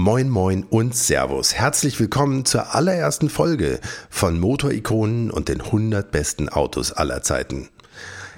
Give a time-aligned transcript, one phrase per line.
[0.00, 1.54] Moin Moin und Servus.
[1.54, 7.68] Herzlich willkommen zur allerersten Folge von Motorikonen und den 100 besten Autos aller Zeiten.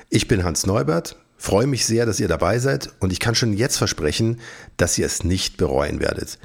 [0.08, 3.52] Ich bin Hans Neubert, freue mich sehr, dass ihr dabei seid und ich kann schon
[3.52, 4.40] jetzt versprechen,
[4.78, 6.38] dass ihr es nicht bereuen werdet.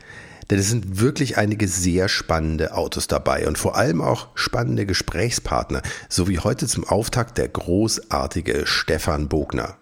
[0.50, 5.82] Denn es sind wirklich einige sehr spannende Autos dabei und vor allem auch spannende Gesprächspartner,
[6.10, 9.78] so wie heute zum Auftakt der großartige Stefan Bogner.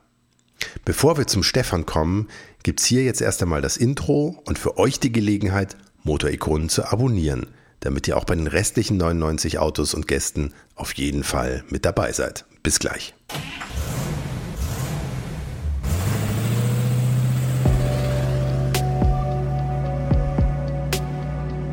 [0.85, 2.27] Bevor wir zum Stefan kommen,
[2.63, 7.47] gibt's hier jetzt erst einmal das Intro und für euch die Gelegenheit, Motorikonen zu abonnieren,
[7.79, 12.11] damit ihr auch bei den restlichen 99 Autos und Gästen auf jeden Fall mit dabei
[12.11, 12.45] seid.
[12.61, 13.13] Bis gleich.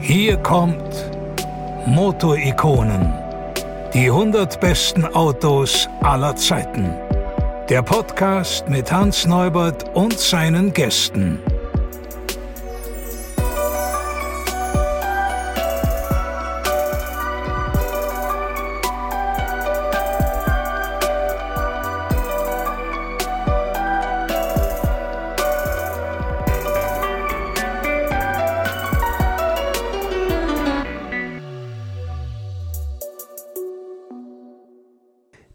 [0.01, 1.11] Hier kommt
[1.87, 3.13] Motorikonen.
[3.95, 7.10] Die 100 besten Autos aller Zeiten.
[7.71, 11.39] Der Podcast mit Hans Neubert und seinen Gästen.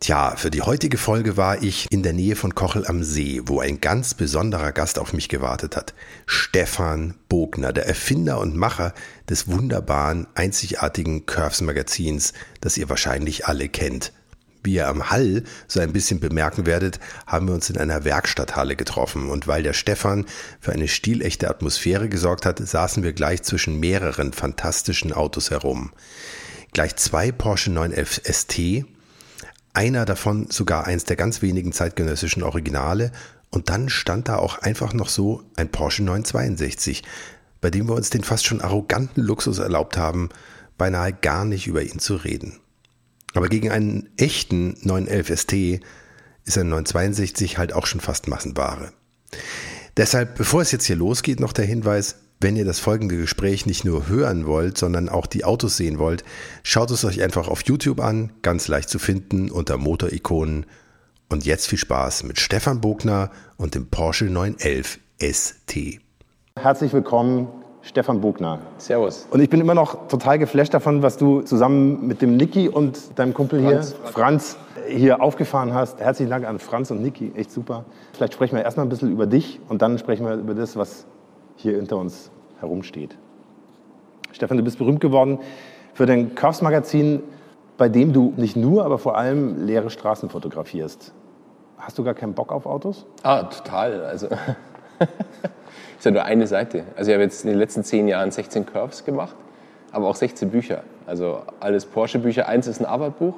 [0.05, 3.59] Tja, für die heutige Folge war ich in der Nähe von Kochel am See, wo
[3.59, 5.95] ein ganz besonderer Gast auf mich gewartet hat.
[6.27, 8.93] Stefan Bogner, der Erfinder und Macher
[9.27, 14.13] des wunderbaren, einzigartigen Curves Magazins, das ihr wahrscheinlich alle kennt.
[14.63, 18.75] Wie ihr am Hall so ein bisschen bemerken werdet, haben wir uns in einer Werkstatthalle
[18.75, 20.27] getroffen und weil der Stefan
[20.59, 25.93] für eine stilechte Atmosphäre gesorgt hat, saßen wir gleich zwischen mehreren fantastischen Autos herum.
[26.73, 28.85] Gleich zwei Porsche 911 ST,
[29.75, 33.11] einer davon sogar eins der ganz wenigen zeitgenössischen Originale.
[33.49, 37.03] Und dann stand da auch einfach noch so ein Porsche 962,
[37.61, 40.29] bei dem wir uns den fast schon arroganten Luxus erlaubt haben,
[40.77, 42.59] beinahe gar nicht über ihn zu reden.
[43.33, 45.53] Aber gegen einen echten 911 ST
[46.45, 48.93] ist ein 962 halt auch schon fast Massenware.
[49.97, 53.85] Deshalb, bevor es jetzt hier losgeht, noch der Hinweis, wenn ihr das folgende Gespräch nicht
[53.85, 56.23] nur hören wollt, sondern auch die Autos sehen wollt,
[56.63, 60.65] schaut es euch einfach auf YouTube an, ganz leicht zu finden unter Motorikonen.
[61.29, 65.99] Und jetzt viel Spaß mit Stefan Bogner und dem Porsche 911 ST.
[66.57, 67.47] Herzlich willkommen,
[67.81, 68.59] Stefan Bogner.
[68.77, 69.27] Servus.
[69.31, 73.17] Und ich bin immer noch total geflasht davon, was du zusammen mit dem Niki und
[73.17, 73.95] deinem Kumpel Franz.
[73.95, 74.57] hier, Franz,
[74.87, 75.99] hier aufgefahren hast.
[75.99, 77.85] Herzlichen Dank an Franz und Niki, echt super.
[78.13, 81.05] Vielleicht sprechen wir erstmal ein bisschen über dich und dann sprechen wir über das, was
[81.55, 83.17] hier hinter uns herumsteht.
[84.31, 85.39] Stefan, du bist berühmt geworden
[85.93, 87.23] für dein Curves Magazin,
[87.77, 91.13] bei dem du nicht nur, aber vor allem leere Straßen fotografierst.
[91.77, 93.05] Hast du gar keinen Bock auf Autos?
[93.23, 94.03] Ah, total.
[94.05, 94.27] Also
[95.97, 96.83] ist ja nur eine Seite.
[96.95, 99.35] Also ich habe jetzt in den letzten zehn Jahren 16 Curves gemacht,
[99.91, 100.83] aber auch 16 Bücher.
[101.05, 102.47] Also alles Porsche-Bücher.
[102.47, 103.35] Eins ist ein Arbeitbuch.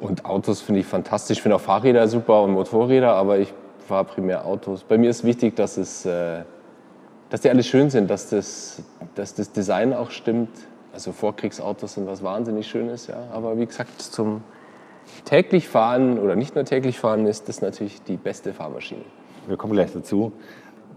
[0.00, 1.38] Und Autos finde ich fantastisch.
[1.38, 3.54] Ich finde auch Fahrräder super und Motorräder, aber ich
[3.86, 4.82] fahre primär Autos.
[4.82, 6.42] Bei mir ist wichtig, dass es äh,
[7.32, 8.82] dass die alle schön sind, dass das,
[9.14, 10.50] dass das Design auch stimmt.
[10.92, 13.16] Also Vorkriegsautos sind was wahnsinnig Schönes, ja.
[13.32, 14.42] Aber wie gesagt, zum
[15.24, 19.00] täglich Fahren oder nicht nur täglich Fahren ist das natürlich die beste Fahrmaschine.
[19.48, 20.32] Wir kommen gleich dazu.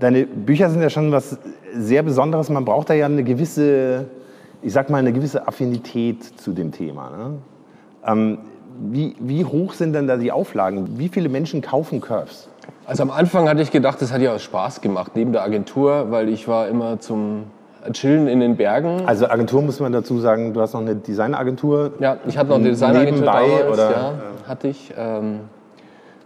[0.01, 1.38] Deine Bücher sind ja schon was
[1.74, 2.50] sehr Besonderes.
[2.50, 4.07] Man braucht da ja eine gewisse,
[4.62, 7.12] ich sag mal, eine gewisse Affinität zu dem Thema.
[7.12, 7.38] Ne?
[8.06, 8.38] Ähm,
[8.81, 11.00] wie, wie hoch sind denn da die Auflagen?
[11.00, 12.50] Wie viele Menschen kaufen Curves?
[12.85, 16.11] Also am Anfang hatte ich gedacht, das hat ja auch Spaß gemacht neben der Agentur,
[16.11, 17.45] weil ich war immer zum
[17.91, 19.03] Chillen in den Bergen.
[19.05, 21.93] Also Agentur muss man dazu sagen, du hast noch eine Designagentur.
[21.99, 23.91] Ja, ich hatte noch eine Designagentur Nebenbei, damals, oder?
[23.91, 24.13] ja,
[24.47, 24.93] hatte ich.
[24.97, 25.41] Ähm,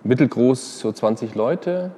[0.04, 1.92] mittelgroß, so 20 Leute.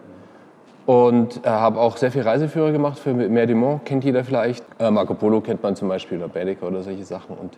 [0.85, 4.65] Und äh, habe auch sehr viel Reiseführer gemacht für Mer du Mont, kennt jeder vielleicht.
[4.79, 7.37] Äh, Marco Polo kennt man zum Beispiel oder Baedeker oder solche Sachen.
[7.37, 7.57] Und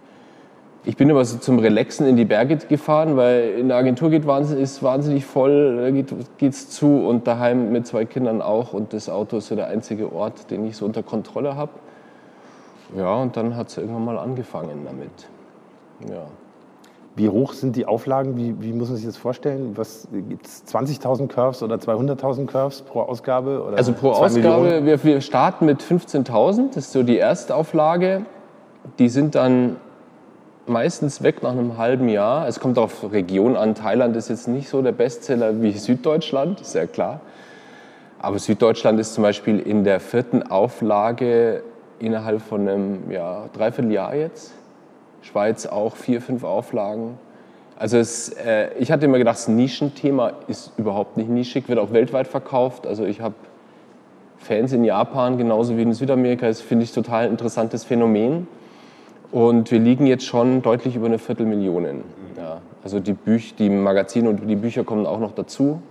[0.86, 4.28] ich bin immer so zum Relaxen in die Berge gefahren, weil in der Agentur geht
[4.28, 8.74] wahnsinnig, ist wahnsinnig voll, da geht, geht's zu und daheim mit zwei Kindern auch.
[8.74, 11.72] Und das Auto ist so der einzige Ort, den ich so unter Kontrolle habe.
[12.98, 16.10] Ja, und dann hat es irgendwann mal angefangen damit.
[16.10, 16.26] Ja.
[17.16, 18.38] Wie hoch sind die Auflagen?
[18.38, 19.74] Wie, wie muss man sich das vorstellen?
[19.76, 23.64] Was gibt es 20.000 Curves oder 200.000 Curves pro Ausgabe?
[23.64, 28.26] Oder Also pro Ausgabe, wir, wir starten mit 15.000, das ist so die Erstauflage.
[29.00, 29.78] Die sind dann
[30.66, 32.48] meistens weg nach einem halben Jahr.
[32.48, 33.76] Es kommt auf Region an.
[33.76, 37.22] Thailand ist jetzt nicht so der Bestseller wie Süddeutschland, ist ja klar.
[38.20, 41.64] Aber Süddeutschland ist zum Beispiel in der vierten Auflage
[42.00, 44.54] innerhalb von einem ja, Dreivierteljahr jetzt.
[45.22, 47.18] Schweiz auch vier, fünf Auflagen.
[47.78, 51.92] Also es, äh, ich hatte immer gedacht, das Nischenthema ist überhaupt nicht nischig, wird auch
[51.92, 52.88] weltweit verkauft.
[52.88, 53.36] Also ich habe
[54.38, 56.48] Fans in Japan genauso wie in Südamerika.
[56.48, 58.48] Das finde ich total interessantes Phänomen.
[59.34, 62.04] Und wir liegen jetzt schon deutlich über eine Viertelmillion.
[62.38, 65.82] Ja, also die, Büch, die Magazine und die Bücher kommen auch noch dazu.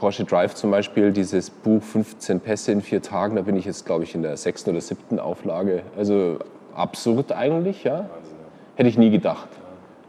[0.00, 3.86] Porsche Drive zum Beispiel, dieses Buch 15 Pässe in vier Tagen, da bin ich jetzt,
[3.86, 5.82] glaube ich, in der sechsten oder siebten Auflage.
[5.96, 6.40] Also
[6.74, 8.06] absurd eigentlich, ja.
[8.74, 9.48] Hätte ich nie gedacht.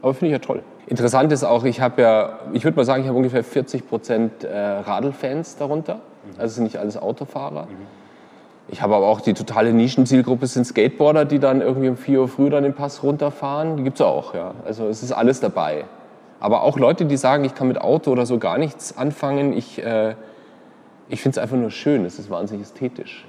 [0.02, 0.62] Aber finde ich ja toll.
[0.88, 4.42] Interessant ist auch, ich habe ja, ich würde mal sagen, ich habe ungefähr 40 Prozent
[4.42, 6.00] äh, Radlfans darunter.
[6.36, 7.68] Also es sind nicht alles Autofahrer.
[8.72, 12.28] Ich habe aber auch die totale Nischenzielgruppe, sind Skateboarder, die dann irgendwie um 4 Uhr
[12.28, 13.76] früh dann den Pass runterfahren.
[13.76, 14.54] Die gibt es auch, ja.
[14.64, 15.84] Also es ist alles dabei.
[16.38, 19.52] Aber auch Leute, die sagen, ich kann mit Auto oder so gar nichts anfangen.
[19.52, 20.14] Ich, äh,
[21.08, 22.04] ich finde es einfach nur schön.
[22.04, 23.26] Es ist wahnsinnig ästhetisch.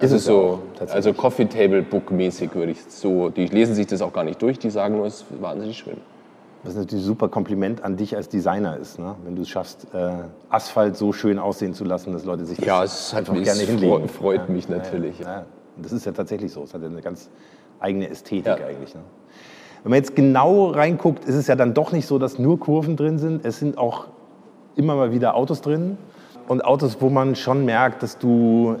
[0.00, 0.62] Also so,
[0.92, 3.30] also Coffee Table Book mäßig würde ich so.
[3.30, 4.58] Die lesen sich das auch gar nicht durch.
[4.58, 5.98] Die sagen nur, es ist wahnsinnig schön.
[6.64, 9.14] Was natürlich ein super Kompliment an dich als Designer ist, ne?
[9.24, 10.12] wenn du es schaffst, äh,
[10.48, 13.62] Asphalt so schön aussehen zu lassen, dass Leute sich das Ja, es hat einfach gerne
[13.62, 14.08] es hinlegen.
[14.08, 15.18] freut, freut Ja, mich natürlich.
[15.18, 15.44] Ja, ja.
[15.76, 16.62] Das ist ja tatsächlich so.
[16.62, 17.28] Es hat ja eine ganz
[17.80, 18.94] eigene Ästhetik eigentlich.
[18.94, 19.00] Ne?
[19.82, 22.96] Wenn man jetzt genau reinguckt, ist es ja dann doch nicht so, dass nur Kurven
[22.96, 23.44] drin sind.
[23.44, 24.06] Es sind auch
[24.76, 25.98] immer mal wieder Autos drin.
[26.48, 28.76] Und Autos, wo man schon merkt, dass du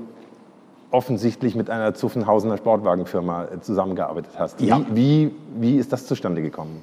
[0.90, 4.60] offensichtlich mit einer Zuffenhausener Sportwagenfirma äh, zusammengearbeitet hast.
[4.60, 4.80] Ja.
[4.92, 6.82] Wie, wie, wie ist das zustande gekommen?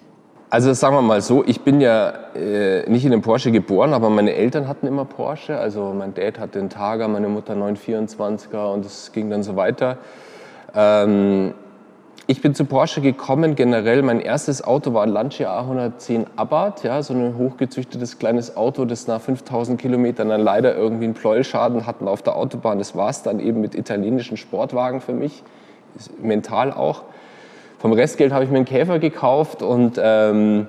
[0.52, 4.10] Also sagen wir mal so, ich bin ja äh, nicht in einem Porsche geboren, aber
[4.10, 5.58] meine Eltern hatten immer Porsche.
[5.58, 9.98] Also mein Dad hatte einen Targa, meine Mutter 924er und es ging dann so weiter.
[10.76, 11.54] Ähm,
[12.28, 14.02] ich bin zu Porsche gekommen generell.
[14.02, 19.08] Mein erstes Auto war ein Lancia A110 Abarth, ja, so ein hochgezüchtetes kleines Auto, das
[19.08, 22.78] nach 5000 Kilometern dann leider irgendwie einen Pleuelschaden hatten auf der Autobahn.
[22.78, 25.44] Das war es dann eben mit italienischen Sportwagen für mich,
[26.22, 27.04] mental auch.
[27.82, 30.68] Vom Restgeld habe ich mir einen Käfer gekauft und ähm,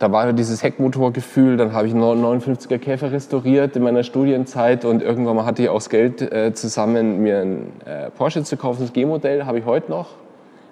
[0.00, 1.56] da war dieses Heckmotorgefühl.
[1.56, 5.68] Dann habe ich einen 59er Käfer restauriert in meiner Studienzeit und irgendwann mal hatte ich
[5.68, 8.82] auch das Geld äh, zusammen, mir einen äh, Porsche zu kaufen.
[8.82, 10.08] Das G-Modell habe ich heute noch.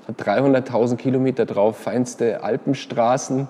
[0.09, 3.47] Hat 300.000 Kilometer drauf, feinste Alpenstraßen.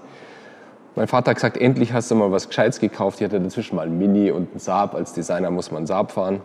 [0.95, 3.23] Mein Vater hat gesagt, endlich hast du mal was Gescheites gekauft.
[3.23, 4.95] Ich hatte dazwischen mal einen Mini und einen Saab.
[4.95, 6.43] Als Designer muss man einen Saab fahren.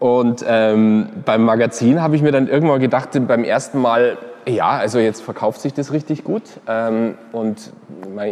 [0.00, 4.16] Und ähm, beim Magazin habe ich mir dann irgendwann gedacht, beim ersten Mal,
[4.48, 6.42] ja, also jetzt verkauft sich das richtig gut.
[6.66, 7.70] Ähm, und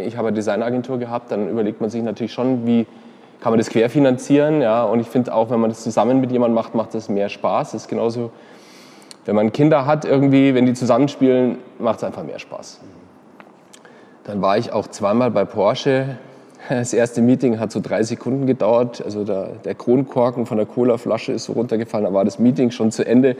[0.03, 2.87] ich habe eine Designagentur gehabt, dann überlegt man sich natürlich schon, wie
[3.39, 4.63] kann man das querfinanzieren.
[4.63, 4.83] Ja?
[4.83, 7.73] Und ich finde auch, wenn man das zusammen mit jemandem macht, macht das mehr Spaß.
[7.73, 8.31] Das ist genauso,
[9.25, 12.81] wenn man Kinder hat irgendwie, wenn die zusammenspielen, macht es einfach mehr Spaß.
[14.23, 16.17] Dann war ich auch zweimal bei Porsche.
[16.69, 19.01] Das erste Meeting hat so drei Sekunden gedauert.
[19.03, 22.05] Also der, der Kronkorken von der Colaflasche ist so runtergefallen.
[22.05, 23.35] Da war das Meeting schon zu Ende.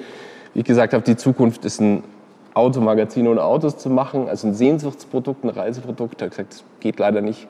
[0.53, 2.03] Wie ich gesagt habe, die Zukunft ist ein
[2.55, 4.27] Automagazin ohne Autos zu machen.
[4.27, 6.21] Also ein Sehnsuchtsprodukt, ein Reiseprodukt.
[6.21, 7.47] Er hat gesagt, das geht leider nicht.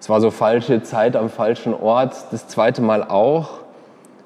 [0.00, 2.14] Es war so falsche Zeit am falschen Ort.
[2.32, 3.60] Das zweite Mal auch.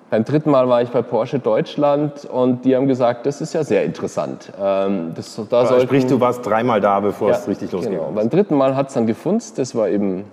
[0.09, 3.63] Beim dritten Mal war ich bei Porsche Deutschland und die haben gesagt, das ist ja
[3.63, 4.51] sehr interessant.
[4.61, 7.93] Ähm, das, da sollten- Sprich, du warst dreimal da, bevor es ja, richtig losging.
[7.93, 8.11] Genau.
[8.13, 9.59] Beim dritten Mal hat es dann gefunzt.
[9.59, 10.25] Das war eben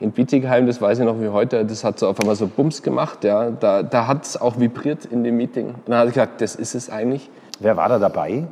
[0.00, 1.64] in Bietigheim, das weiß ich noch wie heute.
[1.64, 3.24] Das hat so auf einmal so Bums gemacht.
[3.24, 3.50] Ja.
[3.50, 5.68] Da, da hat es auch vibriert in dem Meeting.
[5.68, 7.30] Und dann habe ich gesagt, das ist es eigentlich.
[7.60, 8.44] Wer war da dabei?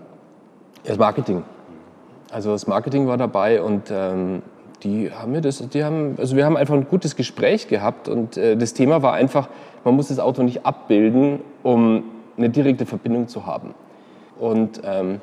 [0.84, 1.42] Das Marketing.
[2.30, 4.42] Also das Marketing war dabei und ähm,
[4.82, 8.36] die haben mir das, die haben, also wir haben einfach ein gutes Gespräch gehabt und
[8.36, 9.48] äh, das Thema war einfach,
[9.84, 12.04] man muss das Auto nicht abbilden, um
[12.36, 13.74] eine direkte Verbindung zu haben.
[14.40, 15.20] Und ähm,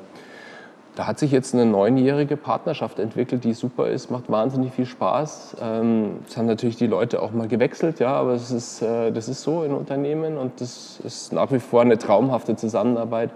[0.96, 5.56] da hat sich jetzt eine neunjährige Partnerschaft entwickelt, die super ist, macht wahnsinnig viel Spaß.
[5.62, 9.28] Ähm, Es haben natürlich die Leute auch mal gewechselt, ja, aber es ist, äh, das
[9.28, 13.30] ist so in Unternehmen und das ist nach wie vor eine traumhafte Zusammenarbeit.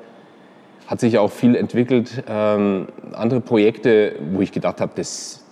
[0.87, 2.25] Hat sich auch viel entwickelt.
[2.29, 5.45] Ähm, andere Projekte, wo ich gedacht habe, das,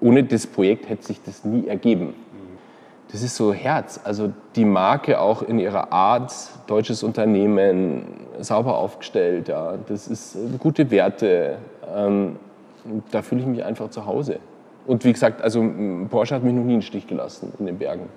[0.00, 2.14] ohne das Projekt hätte sich das nie ergeben.
[3.12, 4.00] Das ist so Herz.
[4.04, 6.32] Also die Marke auch in ihrer Art,
[6.66, 8.04] deutsches Unternehmen,
[8.40, 11.58] sauber aufgestellt, ja, das ist äh, gute Werte.
[11.94, 12.36] Ähm,
[13.10, 14.40] da fühle ich mich einfach zu Hause.
[14.86, 15.64] Und wie gesagt, also
[16.10, 18.08] Porsche hat mich noch nie einen Stich gelassen in den Bergen.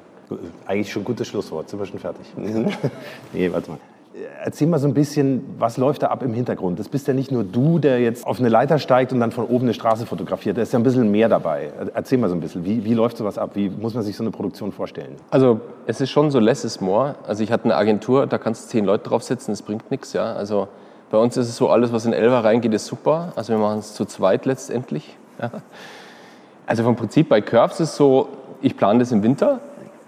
[0.66, 2.26] Eigentlich schon ein gutes Schlusswort, sind wir schon fertig.
[3.34, 3.80] nee, warte mal.
[4.44, 6.80] Erzähl mal so ein bisschen, was läuft da ab im Hintergrund?
[6.80, 9.46] Das bist ja nicht nur du, der jetzt auf eine Leiter steigt und dann von
[9.46, 10.58] oben eine Straße fotografiert.
[10.58, 11.72] Da ist ja ein bisschen mehr dabei.
[11.94, 13.52] Erzähl mal so ein bisschen, wie, wie läuft sowas ab?
[13.56, 15.16] Wie muss man sich so eine Produktion vorstellen?
[15.32, 17.16] Also es ist schon so less is more.
[17.28, 20.14] Also ich hatte eine Agentur, da kannst du zehn Leute draufsetzen, das bringt nichts.
[20.14, 20.34] Ja?
[20.34, 20.70] Also
[21.12, 23.34] bei uns ist es so, alles was in Elva reingeht, ist super.
[23.36, 25.18] Also wir machen es zu zweit letztendlich.
[25.42, 25.52] Ja?
[26.66, 28.30] Also vom Prinzip bei Curves ist es so,
[28.62, 29.60] ich plane das im Winter.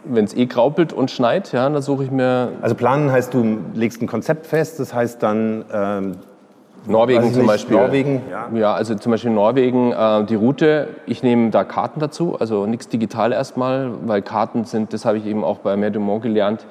[0.09, 3.57] Wenn es eh graupelt und schneit, ja, dann suche ich mir Also planen heißt, du
[3.73, 6.11] legst ein Konzept fest, das heißt dann ähm,
[6.85, 7.77] Norwegen zum nicht, Beispiel.
[7.77, 8.49] Norwegen, ja.
[8.53, 8.73] ja.
[8.73, 13.31] also zum Beispiel Norwegen, äh, die Route, ich nehme da Karten dazu, also nichts digital
[13.31, 16.65] erstmal, weil Karten sind, das habe ich eben auch bei Mer du Mont gelernt,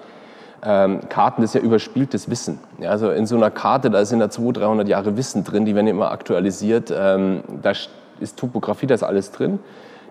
[0.64, 2.58] ähm, Karten, das ist ja überspieltes Wissen.
[2.78, 5.74] Ja, also in so einer Karte, da sind da 200, 300 Jahre Wissen drin, die
[5.74, 6.92] werden immer aktualisiert.
[6.96, 7.72] Ähm, da
[8.20, 9.58] ist Topografie, da ist alles drin.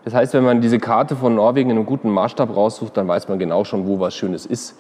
[0.06, 3.28] Das heißt, wenn man diese Karte von Norwegen in einem guten Maßstab raussucht, dann weiß
[3.28, 4.78] man genau schon, wo was Schönes ist.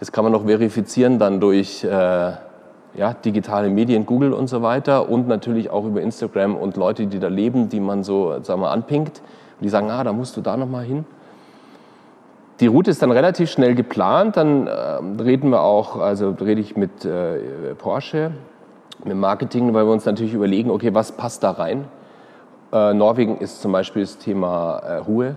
[0.00, 5.08] Das kann man noch verifizieren dann durch äh, ja, digitale Medien, Google und so weiter
[5.08, 8.72] und natürlich auch über Instagram und Leute, die da leben, die man so sagen wir,
[8.72, 9.22] anpinkt.
[9.58, 11.04] Und die sagen, ah, da musst du da nochmal hin.
[12.58, 14.36] Die Route ist dann relativ schnell geplant.
[14.36, 14.72] Dann äh,
[15.22, 17.38] reden wir auch, also rede ich mit äh,
[17.78, 18.32] Porsche,
[19.04, 21.84] mit Marketing, weil wir uns natürlich überlegen, okay, was passt da rein?
[22.72, 25.36] Äh, Norwegen ist zum Beispiel das Thema äh, Ruhe.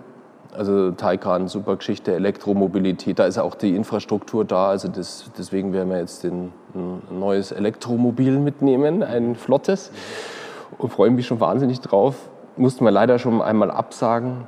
[0.58, 4.70] Also Taycan, super Geschichte, Elektromobilität, da ist auch die Infrastruktur da.
[4.70, 9.92] Also das, deswegen werden wir jetzt den, ein neues Elektromobil mitnehmen, ein flottes.
[10.78, 12.16] Und freue mich schon wahnsinnig drauf.
[12.58, 14.48] Mussten wir leider schon einmal absagen.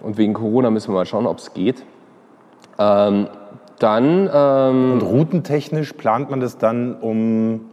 [0.00, 1.84] Und wegen Corona müssen wir mal schauen, ob es geht.
[2.78, 3.28] Ähm,
[3.78, 4.30] dann.
[4.32, 7.70] Ähm, Und routentechnisch plant man das dann um,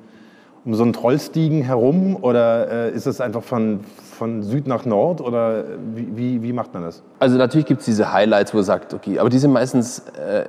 [0.65, 3.81] um so einen Trollstiegen herum oder äh, ist es einfach von,
[4.11, 5.63] von Süd nach Nord oder
[5.95, 7.01] wie, wie, wie macht man das?
[7.19, 10.45] Also natürlich gibt es diese Highlights, wo man sagt, okay, aber die sind meistens äh,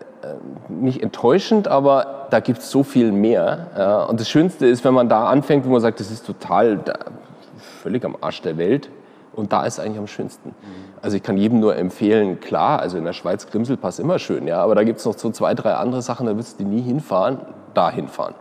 [0.69, 3.69] nicht enttäuschend, aber da gibt es so viel mehr.
[3.77, 4.05] Ja.
[4.05, 6.95] Und das Schönste ist, wenn man da anfängt, wo man sagt, das ist total da,
[7.83, 8.91] völlig am Arsch der Welt.
[9.35, 10.55] Und da ist es eigentlich am schönsten.
[11.01, 14.63] Also ich kann jedem nur empfehlen, klar, also in der Schweiz Grimselpass immer schön, ja,
[14.63, 17.39] aber da gibt es noch so zwei, drei andere Sachen, da wirst du nie hinfahren,
[17.73, 18.35] da hinfahren.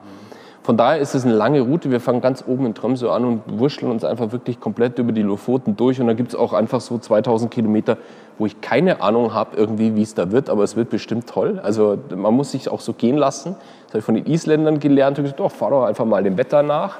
[0.63, 1.89] Von daher ist es eine lange Route.
[1.89, 5.23] Wir fangen ganz oben in Tromsø an und wurschteln uns einfach wirklich komplett über die
[5.23, 5.99] Lofoten durch.
[5.99, 7.97] Und da gibt es auch einfach so 2000 Kilometer,
[8.37, 11.59] wo ich keine Ahnung habe, irgendwie, wie es da wird, aber es wird bestimmt toll.
[11.63, 13.55] Also man muss sich auch so gehen lassen.
[13.85, 15.17] Das habe ich von den Isländern gelernt.
[15.17, 16.99] Ich gesagt, oh, fahr doch einfach mal dem Wetter nach.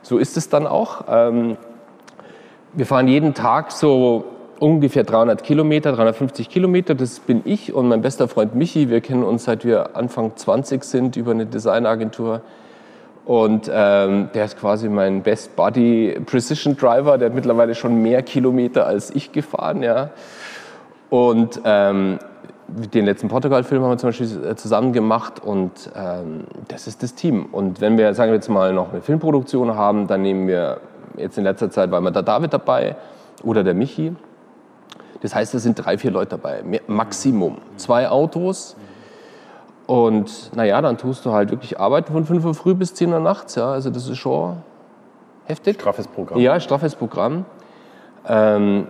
[0.00, 1.04] So ist es dann auch.
[1.06, 1.58] Ähm,
[2.72, 4.24] wir fahren jeden Tag so
[4.58, 6.94] ungefähr 300 Kilometer, 350 Kilometer.
[6.94, 8.88] Das bin ich und mein bester Freund Michi.
[8.88, 12.40] Wir kennen uns seit wir Anfang 20 sind über eine Designagentur.
[13.24, 17.18] Und ähm, der ist quasi mein Best Buddy Precision Driver.
[17.18, 19.82] Der hat mittlerweile schon mehr Kilometer als ich gefahren.
[19.82, 20.10] Ja.
[21.08, 22.18] Und ähm,
[22.68, 27.46] den letzten Portugal-Film haben wir zum Beispiel zusammen gemacht und ähm, das ist das Team.
[27.52, 30.80] Und wenn wir, sagen wir jetzt mal, noch eine Filmproduktion haben, dann nehmen wir
[31.16, 32.96] Jetzt in letzter Zeit war immer der David dabei
[33.42, 34.14] oder der Michi.
[35.20, 37.58] Das heißt, es sind drei, vier Leute dabei, Maximum.
[37.76, 38.76] Zwei Autos.
[39.92, 43.20] Und naja, dann tust du halt wirklich Arbeiten von 5 Uhr früh bis 10 Uhr
[43.20, 43.56] nachts.
[43.56, 43.72] Ja.
[43.72, 44.56] Also das ist schon
[45.44, 45.78] heftig.
[45.78, 46.40] Straffes Programm.
[46.40, 47.44] Ja, straffes Programm.
[48.26, 48.86] Ähm,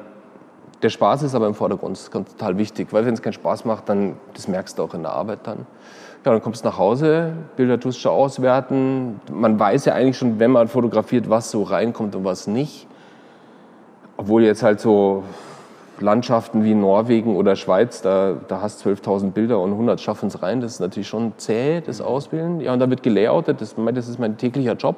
[0.80, 3.32] der Spaß ist aber im Vordergrund, das ist ganz total wichtig, weil wenn es keinen
[3.32, 5.66] Spaß macht, dann das merkst du auch in der Arbeit dann.
[6.24, 9.20] Ja, dann kommst du nach Hause, Bilder tust du auswerten.
[9.28, 12.86] Man weiß ja eigentlich schon, wenn man fotografiert, was so reinkommt und was nicht.
[14.16, 15.24] Obwohl jetzt halt so
[16.02, 20.60] Landschaften wie Norwegen oder Schweiz, da, da hast 12.000 Bilder und 100 schaffen es rein.
[20.60, 22.60] Das ist natürlich schon zäh, das Auswählen.
[22.60, 24.96] Ja, und da wird gelayoutet, das, das ist mein täglicher Job.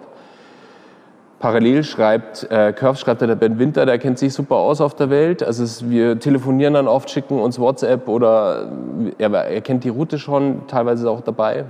[1.38, 5.10] Parallel schreibt, äh, Curve schreibt der Ben Winter, der kennt sich super aus auf der
[5.10, 5.42] Welt.
[5.42, 8.72] Also es, wir telefonieren dann oft, schicken uns WhatsApp oder
[9.18, 11.66] er, er kennt die Route schon, teilweise auch dabei,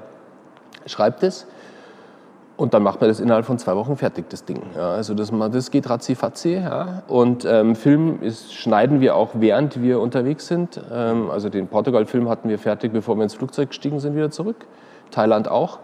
[0.87, 1.47] schreibt es.
[2.57, 4.63] Und dann macht man das innerhalb von zwei Wochen fertig, das Ding.
[4.77, 6.55] Ja, also das, das geht ratzi-fatzi.
[6.55, 7.03] Ja.
[7.09, 10.81] Und ähm, Film ist, schneiden wir auch, während wir unterwegs sind.
[10.93, 14.67] Ähm, also den Portugal-Film hatten wir fertig, bevor wir ins Flugzeug gestiegen sind, wieder zurück.
[15.11, 15.81] Thailand auch.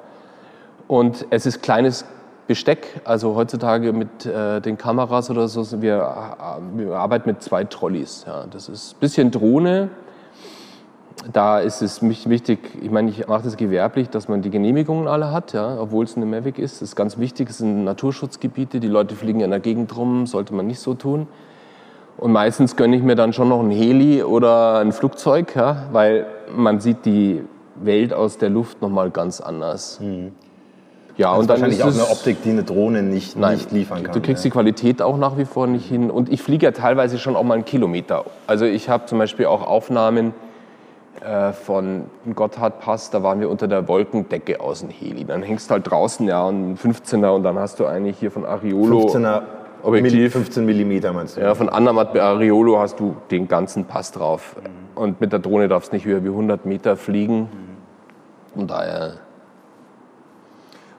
[0.86, 2.04] Und es ist kleines
[2.46, 7.64] Besteck, also heutzutage mit äh, den Kameras oder so, wir, äh, wir arbeiten mit zwei
[7.64, 8.24] Trolleys.
[8.28, 8.44] Ja.
[8.48, 9.90] Das ist ein bisschen Drohne.
[11.32, 15.06] Da ist es mich wichtig, ich meine, ich mache das gewerblich, dass man die Genehmigungen
[15.06, 16.76] alle hat, ja, obwohl es eine Mavic ist.
[16.76, 20.54] Das ist ganz wichtig, es sind Naturschutzgebiete, die Leute fliegen in der Gegend rum, sollte
[20.54, 21.26] man nicht so tun.
[22.16, 26.26] Und meistens gönne ich mir dann schon noch ein Heli oder ein Flugzeug, ja, weil
[26.54, 27.42] man sieht die
[27.76, 30.00] Welt aus der Luft nochmal ganz anders.
[30.00, 30.32] Mhm.
[31.16, 33.72] Ja, also und dann wahrscheinlich ist auch eine Optik, die eine Drohne nicht, nein, nicht
[33.72, 34.14] liefern kann.
[34.14, 34.48] Du kriegst ja.
[34.48, 36.10] die Qualität auch nach wie vor nicht hin.
[36.10, 38.24] Und ich fliege ja teilweise schon auch mal einen Kilometer.
[38.46, 40.32] Also ich habe zum Beispiel auch Aufnahmen
[41.20, 45.24] äh, von Gotthardpass, da waren wir unter der Wolkendecke aus dem Heli.
[45.24, 48.44] Dann hängst du halt draußen, ja, und 15er und dann hast du eigentlich hier von
[48.44, 49.06] Ariolo...
[49.06, 49.42] 15er
[49.82, 50.32] Objektiv.
[50.32, 51.40] 15 Millimeter meinst du?
[51.40, 54.56] Ja, von Andermatt bei Ariolo hast du den ganzen Pass drauf.
[54.56, 55.02] Mhm.
[55.02, 57.48] Und mit der Drohne darfst du nicht höher wie 100 Meter fliegen.
[58.54, 58.60] Mhm.
[58.60, 59.14] Und daher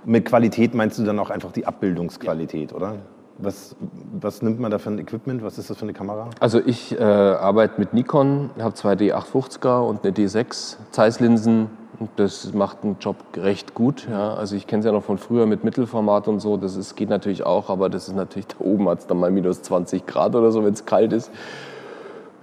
[0.04, 2.78] mit Qualität meinst du dann auch einfach die Abbildungsqualität, ja.
[2.78, 2.96] oder?
[3.38, 3.76] Was,
[4.14, 5.44] was, nimmt man da für ein Equipment?
[5.44, 6.30] Was ist das für eine Kamera?
[6.40, 11.70] Also ich äh, arbeite mit Nikon, habe zwei D850er und eine D6 Zeisslinsen.
[12.16, 14.08] Das macht einen Job recht gut.
[14.10, 14.34] Ja.
[14.34, 16.58] Also ich kenne es ja noch von früher mit Mittelformat und so.
[16.58, 19.32] Das ist, geht natürlich auch, aber das ist natürlich da oben hat es dann mal
[19.32, 21.32] minus 20 Grad oder so, wenn es kalt ist.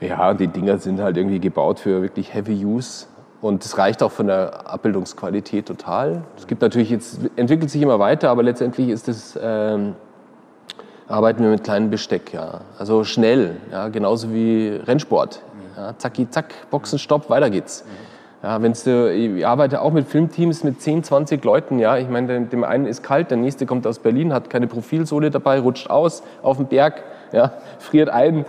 [0.01, 3.07] Ja, die Dinger sind halt irgendwie gebaut für wirklich Heavy Use.
[3.41, 6.23] Und das reicht auch von der Abbildungsqualität total.
[6.37, 9.95] Es gibt natürlich jetzt, entwickelt sich immer weiter, aber letztendlich ist es, ähm,
[11.09, 12.61] arbeiten wir mit kleinem Besteck, ja.
[12.79, 15.41] Also schnell, ja, genauso wie Rennsport.
[15.77, 17.85] Ja, zacki, zack, Boxen, Stopp, weiter geht's.
[18.43, 21.79] Ja, wenn's du, ich arbeite auch mit Filmteams mit 10, 20 Leuten.
[21.81, 25.31] Ja, ich meine, dem einen ist kalt, der nächste kommt aus Berlin, hat keine Profilsohle
[25.31, 28.45] dabei, rutscht aus auf dem Berg, ja, friert ein.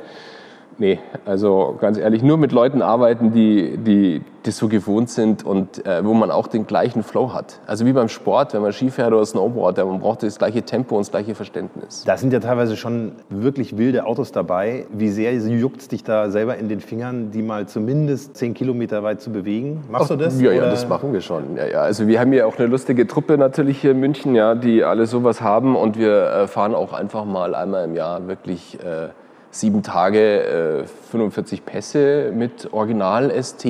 [0.80, 5.86] Nee, also ganz ehrlich, nur mit Leuten arbeiten, die, die das so gewohnt sind und
[5.86, 7.60] äh, wo man auch den gleichen Flow hat.
[7.68, 11.02] Also wie beim Sport, wenn man Skifährt oder Snowboard, man braucht das gleiche Tempo und
[11.02, 12.06] das gleiche Verständnis.
[12.06, 14.86] Da sind ja teilweise schon wirklich wilde Autos dabei.
[14.94, 19.04] Wie sehr juckt es dich da selber in den Fingern, die mal zumindest 10 Kilometer
[19.04, 19.84] weit zu bewegen?
[19.92, 20.40] Machst du das?
[20.40, 21.58] Ja, ja, das machen wir schon.
[21.58, 21.82] Ja, ja.
[21.82, 25.08] Also wir haben ja auch eine lustige Truppe natürlich hier in München, ja, die alle
[25.08, 28.80] sowas haben und wir äh, fahren auch einfach mal einmal im Jahr wirklich...
[28.80, 29.10] Äh,
[29.52, 33.66] sieben Tage äh, 45 Pässe mit Original ST,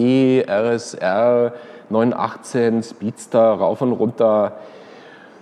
[0.47, 1.53] RSR,
[1.89, 4.53] 918, Speedster, rauf und runter.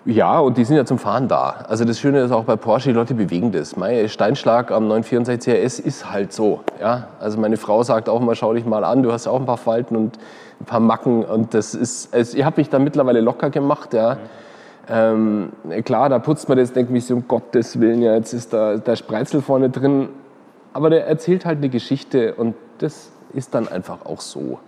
[0.05, 1.65] Ja, und die sind ja zum Fahren da.
[1.67, 3.75] Also das Schöne ist auch bei Porsche, die Leute bewegen das.
[3.75, 6.61] Mein Steinschlag am 964 RS ist halt so.
[6.79, 7.09] Ja?
[7.19, 9.57] Also meine Frau sagt auch immer, schau dich mal an, du hast auch ein paar
[9.57, 10.17] Falten und
[10.61, 11.25] ein paar Macken.
[11.25, 13.93] Und das ist, also ich habe mich da mittlerweile locker gemacht.
[13.93, 14.15] Ja?
[14.89, 15.51] Ähm,
[15.83, 18.77] klar, da putzt man das, denkt mich so, um Gottes Willen, ja, jetzt ist da
[18.77, 20.07] der Spreizel vorne drin
[20.73, 24.59] aber der erzählt halt eine Geschichte und das ist dann einfach auch so.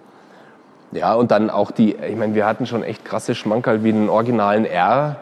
[0.91, 4.09] Ja, und dann auch die, ich meine, wir hatten schon echt krasse Schmankerl wie den
[4.09, 5.17] originalen R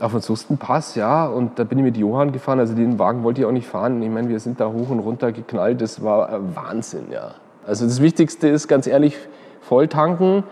[0.00, 3.40] auf dem Sustenpass, ja, und da bin ich mit Johann gefahren, also den Wagen wollte
[3.40, 4.00] ich auch nicht fahren.
[4.02, 7.32] Ich meine, wir sind da hoch und runter geknallt, das war Wahnsinn, ja.
[7.66, 9.16] Also das Wichtigste ist, ganz ehrlich,
[9.60, 10.44] voll tanken,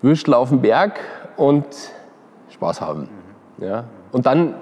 [0.00, 0.98] Würstel auf den Berg
[1.36, 1.66] und
[2.50, 3.08] Spaß haben.
[3.58, 3.84] Ja.
[4.12, 4.54] Und dann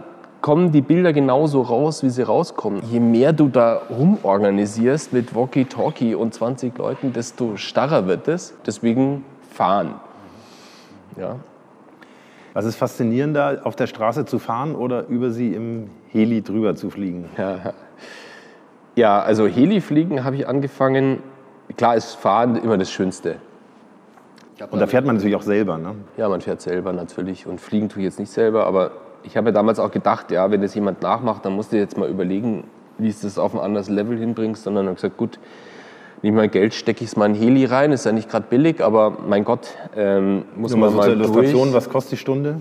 [0.43, 2.83] kommen die Bilder genauso raus, wie sie rauskommen.
[2.91, 8.53] Je mehr du da rumorganisierst mit Walkie-Talkie und 20 Leuten, desto starrer wird es.
[8.67, 9.95] Deswegen fahren.
[11.17, 11.37] Ja.
[12.55, 16.91] Was ist faszinierender, auf der Straße zu fahren oder über sie im Heli drüber zu
[16.91, 17.31] fliegen?
[17.39, 17.73] Ja,
[18.97, 21.23] ja also Heli-Fliegen habe ich angefangen.
[21.77, 23.37] Klar ist Fahren immer das Schönste.
[24.71, 25.95] Und da fährt man natürlich auch selber, ne?
[26.17, 27.47] Ja, man fährt selber natürlich.
[27.47, 30.51] Und fliegen tue ich jetzt nicht selber, aber ich habe ja damals auch gedacht, ja,
[30.51, 32.65] wenn das jemand nachmacht, dann musst du jetzt mal überlegen,
[32.99, 34.65] wie du das auf ein anderes Level hinbringst.
[34.65, 35.39] Sondern habe gesagt, gut,
[36.23, 37.93] nehme mal Geld, stecke ich es mal in Heli rein.
[37.93, 41.75] Ist ja nicht gerade billig, aber mein Gott, ähm, muss man mal Illustration, durch.
[41.75, 42.57] was kostet die Stunde?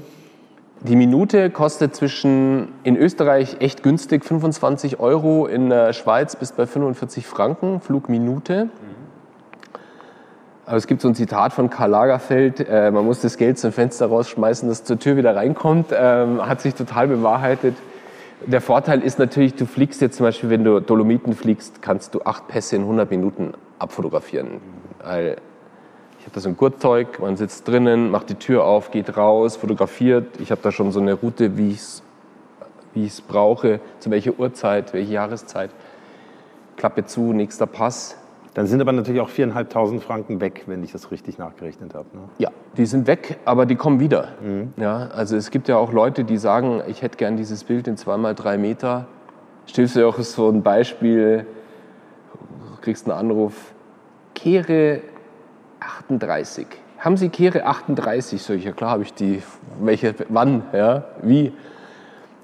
[0.83, 6.65] Die Minute kostet zwischen in Österreich echt günstig 25 Euro, in der Schweiz bis bei
[6.65, 8.69] 45 Franken Flugminute.
[10.71, 13.73] Aber es gibt so ein Zitat von Karl Lagerfeld, äh, man muss das Geld zum
[13.73, 17.75] Fenster rausschmeißen, das zur Tür wieder reinkommt, ähm, hat sich total bewahrheitet.
[18.45, 22.21] Der Vorteil ist natürlich, du fliegst jetzt zum Beispiel, wenn du Dolomiten fliegst, kannst du
[22.21, 24.61] acht Pässe in 100 Minuten abfotografieren.
[25.03, 25.35] Weil
[26.19, 29.57] ich habe da so ein Gurtzeug, man sitzt drinnen, macht die Tür auf, geht raus,
[29.57, 30.39] fotografiert.
[30.39, 32.01] Ich habe da schon so eine Route, wie ich es
[32.93, 35.71] wie brauche, zu welcher Uhrzeit, welche Jahreszeit.
[36.77, 38.15] Klappe zu, nächster Pass.
[38.53, 42.07] Dann sind aber natürlich auch 4.500 Franken weg, wenn ich das richtig nachgerechnet habe.
[42.13, 42.23] Ne?
[42.37, 44.29] Ja, die sind weg, aber die kommen wieder.
[44.41, 44.73] Mhm.
[44.75, 47.95] Ja, also es gibt ja auch Leute, die sagen, ich hätte gern dieses Bild in
[47.95, 49.07] 2x3 Meter.
[49.69, 51.45] Stellst du auch so ein Beispiel,
[52.81, 53.73] kriegst einen Anruf,
[54.35, 55.01] Kehre
[55.79, 56.67] 38.
[56.99, 58.41] Haben Sie Kehre 38?
[58.41, 59.41] So, ja klar habe ich die.
[59.79, 61.53] Welche, wann, ja, wie,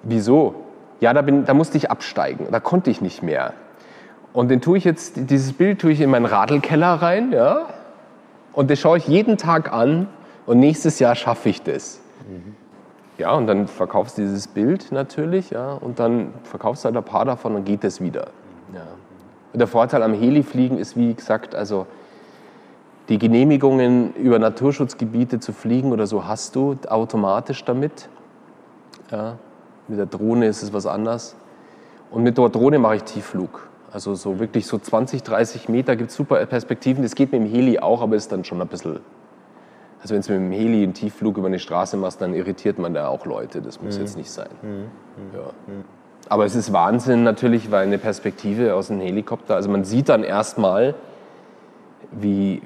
[0.03, 0.55] wieso?
[0.99, 3.53] Ja, da, bin, da musste ich absteigen, da konnte ich nicht mehr.
[4.37, 7.65] Und den tue ich jetzt, dieses Bild tue ich in meinen Radlkeller rein, ja.
[8.53, 10.07] Und das schaue ich jeden Tag an
[10.45, 11.99] und nächstes Jahr schaffe ich das.
[12.29, 12.55] Mhm.
[13.17, 17.03] Ja, und dann verkaufst du dieses Bild natürlich, ja, und dann verkaufst du halt ein
[17.03, 18.27] paar davon und geht das wieder.
[18.75, 18.83] Ja.
[19.53, 21.87] Und der Vorteil am Helifliegen ist, wie gesagt, also
[23.09, 28.07] die Genehmigungen über Naturschutzgebiete zu fliegen oder so hast du automatisch damit.
[29.09, 29.39] Ja.
[29.87, 31.35] Mit der Drohne ist es was anderes.
[32.11, 33.66] Und mit der Drohne mache ich Tiefflug.
[33.91, 37.03] Also so wirklich so 20, 30 Meter gibt es super Perspektiven.
[37.03, 38.99] Das geht mit dem Heli auch, aber ist dann schon ein bisschen.
[40.01, 42.93] Also wenn du mit dem Heli einen Tiefflug über eine Straße machst, dann irritiert man
[42.93, 43.61] da auch Leute.
[43.61, 44.01] Das muss mhm.
[44.01, 44.49] jetzt nicht sein.
[44.61, 44.89] Mhm.
[45.33, 45.73] Ja.
[45.73, 45.83] Mhm.
[46.29, 50.23] Aber es ist Wahnsinn natürlich, weil eine Perspektive aus einem Helikopter, also man sieht dann
[50.23, 50.95] erstmal,
[52.11, 52.61] wie,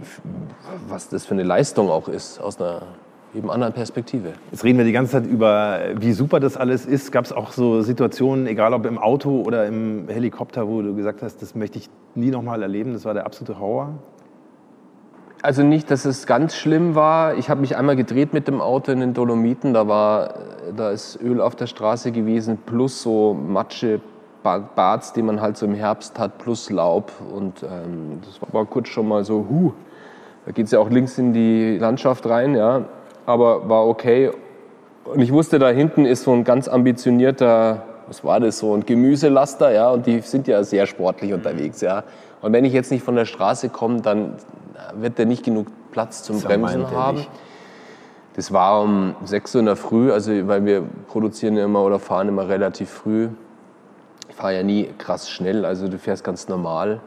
[0.87, 2.81] was das für eine Leistung auch ist aus einer
[3.35, 4.33] eben anderen Perspektive.
[4.51, 7.11] Jetzt reden wir die ganze Zeit über, wie super das alles ist.
[7.11, 11.21] Gab es auch so Situationen, egal ob im Auto oder im Helikopter, wo du gesagt
[11.21, 13.95] hast, das möchte ich nie nochmal erleben, das war der absolute Horror?
[15.43, 17.35] Also nicht, dass es ganz schlimm war.
[17.35, 19.73] Ich habe mich einmal gedreht mit dem Auto in den Dolomiten.
[19.73, 20.35] Da war,
[20.75, 24.01] da ist Öl auf der Straße gewesen, plus so Matsche,
[24.43, 27.11] Barts, die man halt so im Herbst hat, plus Laub.
[27.33, 29.71] Und ähm, das war kurz schon mal so, huh,
[30.45, 32.85] Da geht es ja auch links in die Landschaft rein, ja.
[33.25, 34.31] Aber war okay.
[35.05, 38.85] Und ich wusste, da hinten ist so ein ganz ambitionierter, was war das, so ein
[38.85, 39.89] Gemüselaster, ja.
[39.89, 42.03] Und die sind ja sehr sportlich unterwegs, ja.
[42.41, 44.35] Und wenn ich jetzt nicht von der Straße komme, dann
[44.95, 47.17] wird der nicht genug Platz zum Bremsen haben.
[47.17, 47.29] Nicht.
[48.35, 51.99] Das war um 6 Uhr in der Früh, also weil wir produzieren ja immer oder
[51.99, 53.27] fahren immer relativ früh.
[54.29, 57.01] Ich fahre ja nie krass schnell, also du fährst ganz normal.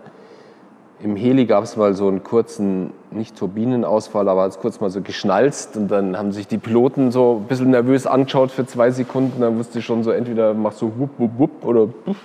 [1.04, 4.88] Im Heli gab es mal so einen kurzen, nicht Turbinenausfall, aber hat es kurz mal
[4.88, 8.90] so geschnalzt und dann haben sich die Piloten so ein bisschen nervös angeschaut für zwei
[8.90, 9.38] Sekunden.
[9.42, 12.16] Dann wusste ich schon so, entweder machst du wupp, wupp, wupp oder puff.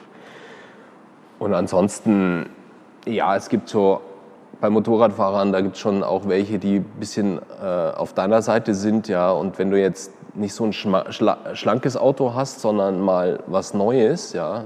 [1.39, 2.45] Und ansonsten,
[3.05, 3.99] ja, es gibt so
[4.61, 8.73] bei Motorradfahrern, da gibt es schon auch welche, die ein bisschen äh, auf deiner Seite
[8.73, 9.29] sind, ja.
[9.29, 14.63] Und wenn du jetzt nicht so ein schlankes Auto hast, sondern mal was Neues, ja,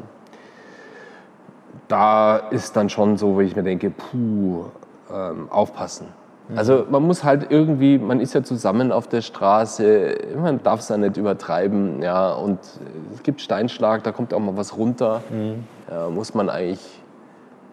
[1.88, 4.66] da ist dann schon so, wo ich mir denke, puh,
[5.14, 6.08] ähm, aufpassen.
[6.50, 6.58] Mhm.
[6.58, 10.90] Also man muss halt irgendwie, man ist ja zusammen auf der Straße, man darf es
[10.90, 12.60] ja nicht übertreiben, ja, und
[13.14, 15.64] es gibt Steinschlag, da kommt auch mal was runter, mhm.
[15.90, 17.04] ja, muss man eigentlich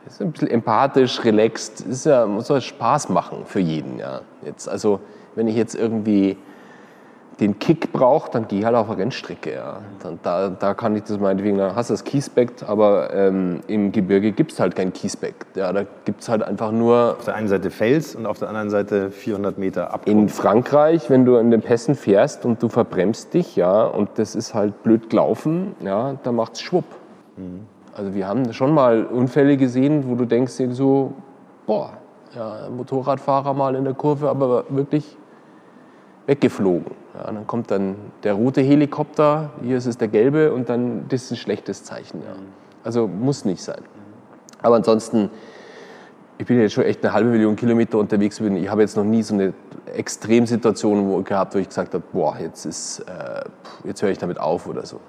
[0.06, 3.98] ist ein bisschen empathisch, relaxed, ist ja, muss ja Spaß machen für jeden.
[3.98, 4.22] Ja.
[4.44, 5.00] Jetzt, also,
[5.34, 6.36] wenn ich jetzt irgendwie
[7.40, 9.54] den Kick brauche, dann gehe ich halt auf eine Rennstrecke.
[9.54, 9.78] Ja.
[10.02, 13.92] Dann, da, da kann ich das meinetwegen, dann hast du das Kiesbeck, aber ähm, im
[13.92, 15.34] Gebirge gibt es halt kein Kiesbeck.
[15.54, 17.16] Ja, da gibt es halt einfach nur.
[17.18, 20.18] Auf der einen Seite Fels und auf der anderen Seite 400 Meter Abgrund.
[20.18, 24.34] In Frankreich, wenn du in den Pässen fährst und du verbremst dich, ja, und das
[24.34, 26.84] ist halt blöd gelaufen, ja, da macht es schwupp.
[27.36, 27.66] Mhm.
[27.94, 31.12] Also wir haben schon mal Unfälle gesehen, wo du denkst so,
[31.66, 31.92] boah,
[32.34, 35.16] ja, Motorradfahrer mal in der Kurve, aber wirklich
[36.26, 36.99] weggeflogen.
[37.14, 41.24] Ja, dann kommt dann der rote Helikopter, hier ist es der gelbe und dann das
[41.24, 42.22] ist ein schlechtes Zeichen.
[42.22, 42.34] Ja.
[42.84, 43.82] Also muss nicht sein.
[44.62, 45.30] Aber ansonsten,
[46.38, 48.38] ich bin jetzt schon echt eine halbe Million Kilometer unterwegs.
[48.38, 48.56] Bin.
[48.56, 49.52] Ich habe jetzt noch nie so eine
[49.94, 53.42] Extremsituation wo, gehabt, wo ich gesagt habe, boah, jetzt, ist, äh,
[53.84, 55.00] jetzt höre ich damit auf oder so.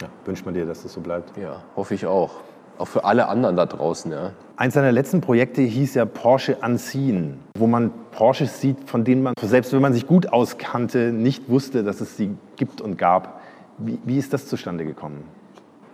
[0.00, 1.36] Ja, wünscht man dir, dass das so bleibt.
[1.36, 2.32] Ja, hoffe ich auch.
[2.78, 4.10] Auch für alle anderen da draußen.
[4.10, 4.32] Ja.
[4.56, 9.34] Eins seiner letzten Projekte hieß ja Porsche Unseen, wo man Porsches sieht, von denen man,
[9.40, 13.40] selbst wenn man sich gut auskannte, nicht wusste, dass es sie gibt und gab.
[13.78, 15.24] Wie, wie ist das zustande gekommen?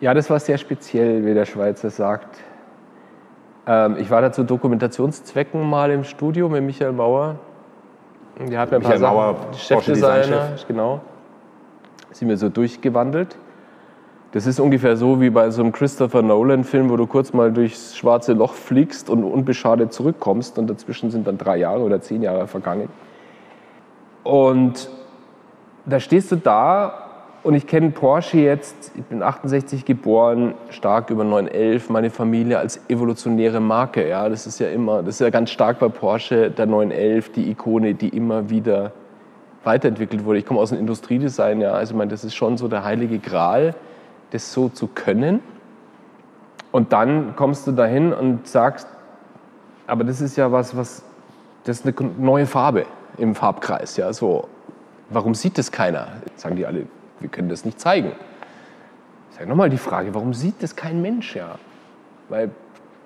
[0.00, 2.38] Ja, das war sehr speziell, wie der Schweizer sagt.
[3.66, 7.36] Ähm, ich war da zu Dokumentationszwecken mal im Studio mit Michael Mauer.
[8.38, 11.00] Der hat mir ein Michael paar Mauer, Sachen, Chefdesigner, genau,
[12.12, 13.36] sind wir so durchgewandelt.
[14.32, 17.96] Das ist ungefähr so wie bei so einem Christopher Nolan-Film, wo du kurz mal durchs
[17.96, 22.46] schwarze Loch fliegst und unbeschadet zurückkommst und dazwischen sind dann drei Jahre oder zehn Jahre
[22.46, 22.88] vergangen.
[24.22, 24.88] Und
[25.84, 26.92] da stehst du da
[27.42, 32.80] und ich kenne Porsche jetzt, ich bin 68 geboren, stark über 911, meine Familie als
[32.88, 34.08] evolutionäre Marke.
[34.08, 37.50] Ja, das ist ja immer, das ist ja ganz stark bei Porsche, der 911, die
[37.50, 38.92] Ikone, die immer wieder
[39.64, 40.38] weiterentwickelt wurde.
[40.38, 43.18] Ich komme aus dem Industriedesign, ja, also ich meine, das ist schon so der heilige
[43.18, 43.74] Gral
[44.30, 45.40] das so zu können.
[46.72, 48.86] Und dann kommst du dahin und sagst,
[49.86, 51.02] aber das ist ja was, was
[51.64, 52.86] das ist eine neue Farbe
[53.18, 53.96] im Farbkreis.
[53.96, 54.48] Ja, so.
[55.10, 56.08] Warum sieht das keiner?
[56.36, 56.86] Sagen die alle,
[57.18, 58.12] wir können das nicht zeigen.
[59.30, 61.34] Ich sage nochmal die Frage, warum sieht das kein Mensch?
[61.34, 61.56] Ja?
[62.28, 62.50] Weil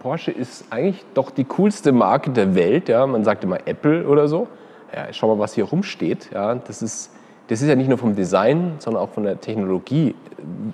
[0.01, 2.89] Porsche ist eigentlich doch die coolste Marke der Welt.
[2.89, 3.07] Ja?
[3.07, 4.49] Man sagt immer Apple oder so.
[4.95, 6.31] Ja, schau mal, was hier rumsteht.
[6.33, 6.55] Ja?
[6.55, 7.11] Das ist
[7.49, 10.15] das ist ja nicht nur vom Design, sondern auch von der Technologie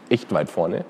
[0.08, 0.84] echt weit vorne.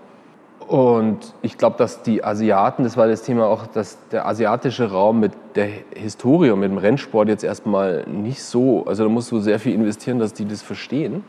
[0.70, 5.18] Und ich glaube, dass die Asiaten, das war das Thema auch, dass der asiatische Raum
[5.18, 9.40] mit der Historie und mit dem Rennsport jetzt erstmal nicht so, also da musst du
[9.40, 11.24] sehr viel investieren, dass die das verstehen.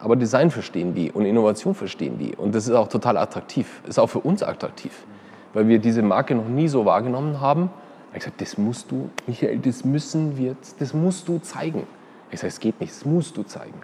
[0.00, 2.36] Aber Design verstehen die und Innovation verstehen die.
[2.36, 3.80] Und das ist auch total attraktiv.
[3.88, 4.92] Ist auch für uns attraktiv,
[5.54, 7.70] weil wir diese Marke noch nie so wahrgenommen haben.
[8.10, 11.86] Ich habe gesagt, das musst du, Michael, das müssen wir, das musst du zeigen.
[12.30, 13.80] Ich sage, es geht nicht, das musst du zeigen.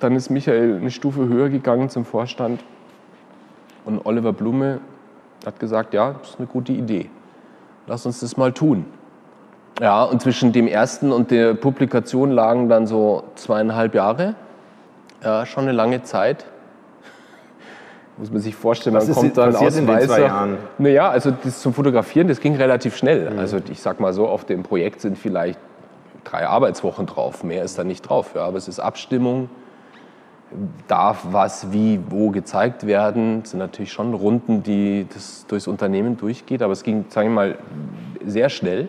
[0.00, 2.64] Dann ist Michael eine Stufe höher gegangen zum Vorstand
[3.84, 4.80] und Oliver Blume
[5.46, 7.10] hat gesagt, ja, das ist eine gute Idee.
[7.86, 8.86] Lass uns das mal tun.
[9.80, 14.34] Ja, und zwischen dem ersten und der Publikation lagen dann so zweieinhalb Jahre.
[15.22, 16.46] Ja, schon eine lange Zeit.
[18.16, 20.58] Muss man sich vorstellen, Was man kommt dann aus in den zwei Jahren?
[20.78, 23.30] Naja, also das zum Fotografieren, das ging relativ schnell.
[23.30, 23.38] Mhm.
[23.38, 25.58] Also ich sag mal so, auf dem Projekt sind vielleicht
[26.24, 27.44] drei Arbeitswochen drauf.
[27.44, 28.32] Mehr ist da nicht drauf.
[28.34, 28.44] Ja.
[28.44, 29.48] Aber es ist Abstimmung,
[30.88, 33.42] darf was wie wo gezeigt werden.
[33.42, 36.62] Das sind natürlich schon Runden, die das durchs Unternehmen durchgeht.
[36.62, 37.58] Aber es ging, sagen wir mal,
[38.24, 38.88] sehr schnell.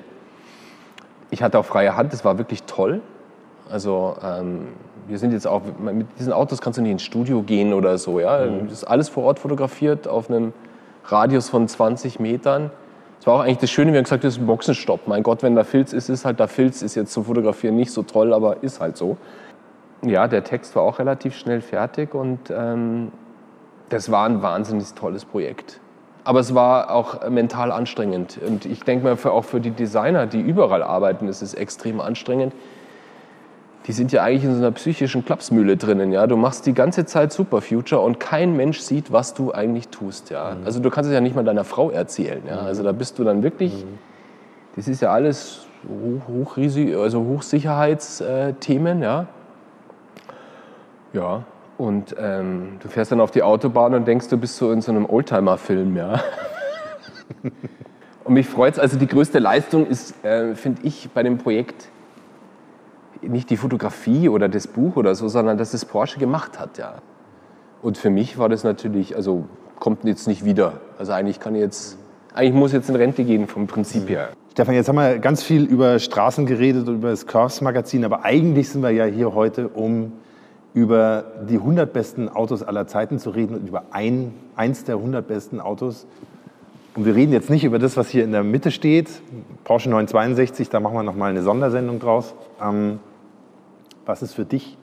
[1.31, 3.01] Ich hatte auch freie Hand, das war wirklich toll.
[3.69, 4.67] Also ähm,
[5.07, 8.19] wir sind jetzt auch, mit diesen Autos kannst du nicht ins Studio gehen oder so.
[8.19, 8.45] Ja?
[8.45, 8.65] Mhm.
[8.65, 10.53] Das ist alles vor Ort fotografiert auf einem
[11.05, 12.71] Radius von 20 Metern.
[13.25, 15.07] Das war auch eigentlich das Schöne, wir haben gesagt, das ist ein Boxenstopp.
[15.07, 16.83] Mein Gott, wenn da Filz ist, ist halt da Filz.
[16.83, 19.17] Ist jetzt zum Fotografieren nicht so toll, aber ist halt so.
[20.03, 23.11] Ja, der Text war auch relativ schnell fertig und ähm,
[23.89, 25.79] das war ein wahnsinnig tolles Projekt.
[26.23, 28.37] Aber es war auch mental anstrengend.
[28.45, 32.01] Und ich denke mal, für, auch für die Designer, die überall arbeiten, ist es extrem
[32.01, 32.53] anstrengend.
[33.87, 36.11] Die sind ja eigentlich in so einer psychischen Klapsmühle drinnen.
[36.11, 36.25] Ja?
[36.25, 40.31] Du machst die ganze Zeit Superfuture und kein Mensch sieht, was du eigentlich tust.
[40.31, 40.55] Ja?
[40.55, 40.65] Mhm.
[40.65, 42.41] Also du kannst es ja nicht mal deiner Frau erzählen.
[42.47, 42.59] Ja?
[42.61, 43.99] Also da bist du dann wirklich, mhm.
[44.75, 45.67] das ist ja alles
[46.27, 49.03] hoch, also Hochsicherheitsthemen.
[49.03, 49.27] Ja?
[51.13, 51.43] ja,
[51.77, 54.91] und ähm, du fährst dann auf die Autobahn und denkst, du bist so in so
[54.91, 56.21] einem Oldtimer-Film, ja.
[58.23, 61.89] und mich freut es, also die größte Leistung ist, äh, finde ich, bei dem Projekt
[63.29, 66.95] nicht die Fotografie oder das Buch oder so, sondern dass es Porsche gemacht hat, ja.
[67.81, 69.45] Und für mich war das natürlich, also
[69.79, 70.81] kommt jetzt nicht wieder.
[70.97, 71.97] Also eigentlich kann ich jetzt,
[72.33, 74.29] eigentlich muss jetzt in Rente gehen vom Prinzip her.
[74.53, 78.69] Stefan, jetzt haben wir ganz viel über Straßen geredet und über das Curves-Magazin, aber eigentlich
[78.69, 80.13] sind wir ja hier heute, um
[80.73, 85.27] über die 100 besten Autos aller Zeiten zu reden und über ein, eins der 100
[85.27, 86.07] besten Autos.
[86.95, 89.09] Und wir reden jetzt nicht über das, was hier in der Mitte steht,
[89.63, 92.33] Porsche 962, da machen wir nochmal eine Sondersendung draus.
[92.61, 92.99] Ähm,
[94.05, 94.77] was ist für dich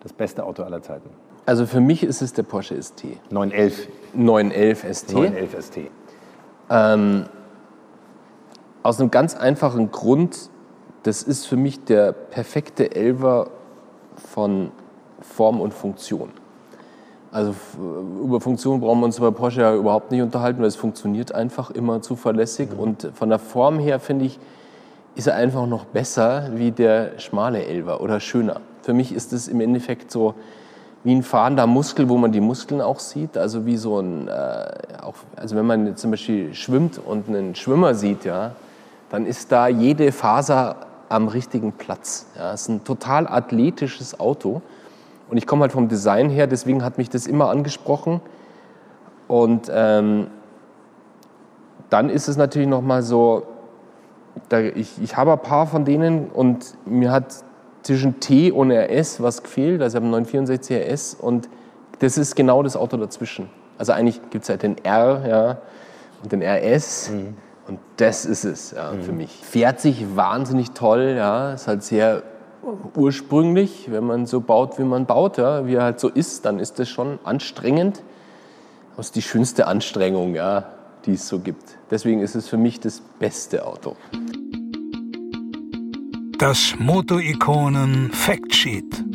[0.00, 1.10] das beste Auto aller Zeiten?
[1.46, 3.04] Also für mich ist es der Porsche ST.
[3.30, 3.88] 911.
[4.14, 5.12] 911 ST.
[5.12, 5.78] 911 ST.
[6.70, 7.26] Ähm,
[8.82, 10.50] aus einem ganz einfachen Grund,
[11.02, 13.50] das ist für mich der perfekte Elver
[14.16, 14.70] von
[15.20, 16.30] Form und Funktion.
[17.30, 17.54] Also
[18.22, 21.70] über Funktion brauchen wir uns bei Porsche ja überhaupt nicht unterhalten, weil es funktioniert einfach
[21.70, 22.70] immer zuverlässig.
[22.70, 22.78] Mhm.
[22.78, 24.38] Und von der Form her finde ich,
[25.14, 28.60] ist er einfach noch besser wie der schmale Elver oder schöner.
[28.82, 30.34] Für mich ist es im Endeffekt so
[31.04, 33.36] wie ein fahrender Muskel, wo man die Muskeln auch sieht.
[33.36, 34.66] Also wie so ein, äh,
[35.02, 38.52] auch, also wenn man zum Beispiel schwimmt und einen Schwimmer sieht, ja,
[39.10, 40.76] dann ist da jede Faser
[41.08, 42.26] am richtigen Platz.
[42.36, 42.52] Ja.
[42.52, 44.62] Es ist ein total athletisches Auto.
[45.30, 48.20] Und ich komme halt vom Design her, deswegen hat mich das immer angesprochen.
[49.28, 50.28] Und ähm,
[51.90, 53.46] dann ist es natürlich nochmal so,
[54.48, 57.34] da, ich, ich habe ein paar von denen und mir hat
[57.82, 59.82] zwischen T und RS was gefehlt.
[59.82, 61.48] Also ich habe einen 964 RS und
[62.00, 63.48] das ist genau das Auto dazwischen.
[63.78, 65.58] Also eigentlich gibt es halt den R ja,
[66.22, 67.10] und den RS.
[67.10, 67.36] Mhm.
[67.66, 69.02] Und das ist es ja, mhm.
[69.02, 69.30] für mich.
[69.42, 72.22] Fährt sich wahnsinnig toll, ja, ist halt sehr
[72.94, 76.58] ursprünglich, wenn man so baut, wie man baut, ja, wie er halt so ist, dann
[76.58, 78.02] ist das schon anstrengend.
[78.96, 80.64] Das ist die schönste Anstrengung, ja,
[81.06, 81.78] die es so gibt.
[81.90, 83.96] Deswegen ist es für mich das beste Auto.
[86.38, 89.13] Das Moto-Ikonen Factsheet.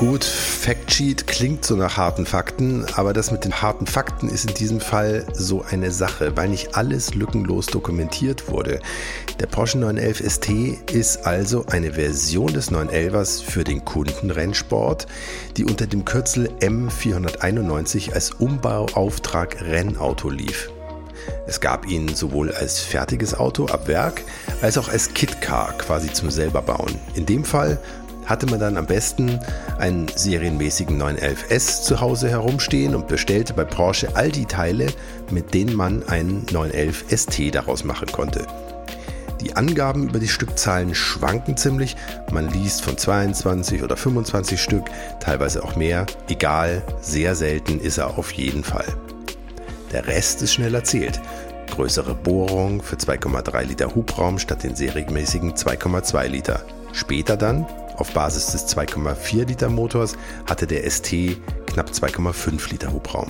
[0.00, 4.54] Gut, Factsheet klingt so nach harten Fakten, aber das mit den harten Fakten ist in
[4.54, 8.80] diesem Fall so eine Sache, weil nicht alles lückenlos dokumentiert wurde.
[9.40, 10.48] Der Porsche 911 ST
[10.90, 15.06] ist also eine Version des 911ers für den Kundenrennsport,
[15.58, 20.70] die unter dem Kürzel M491 als Umbauauftrag Rennauto lief.
[21.46, 24.22] Es gab ihn sowohl als fertiges Auto ab Werk
[24.62, 26.94] als auch als Kitcar quasi zum selberbauen.
[27.14, 27.78] In dem Fall
[28.26, 29.40] hatte man dann am besten
[29.78, 34.86] einen serienmäßigen 911S zu Hause herumstehen und bestellte bei Porsche all die Teile,
[35.30, 38.46] mit denen man einen 911 ST daraus machen konnte.
[39.40, 41.96] Die Angaben über die Stückzahlen schwanken ziemlich.
[42.30, 44.84] Man liest von 22 oder 25 Stück,
[45.18, 46.04] teilweise auch mehr.
[46.28, 48.86] Egal, sehr selten ist er auf jeden Fall.
[49.92, 51.20] Der Rest ist schnell erzählt.
[51.70, 56.60] Größere Bohrung für 2,3 Liter Hubraum statt den serienmäßigen 2,2 Liter.
[56.92, 57.66] Später dann
[58.00, 60.16] auf Basis des 2,4 Liter Motors
[60.48, 61.36] hatte der ST
[61.66, 63.28] knapp 2,5 Liter Hubraum.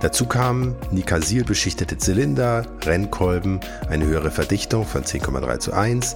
[0.00, 6.14] Dazu kamen Nikasil beschichtete Zylinder, Rennkolben, eine höhere Verdichtung von 10,3 zu 1,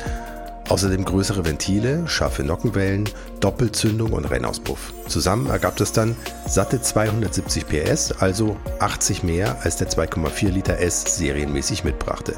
[0.68, 3.08] außerdem größere Ventile, scharfe Nockenwellen,
[3.40, 4.92] Doppelzündung und Rennauspuff.
[5.06, 11.16] Zusammen ergab das dann satte 270 PS, also 80 mehr als der 2,4 Liter S
[11.16, 12.34] serienmäßig mitbrachte.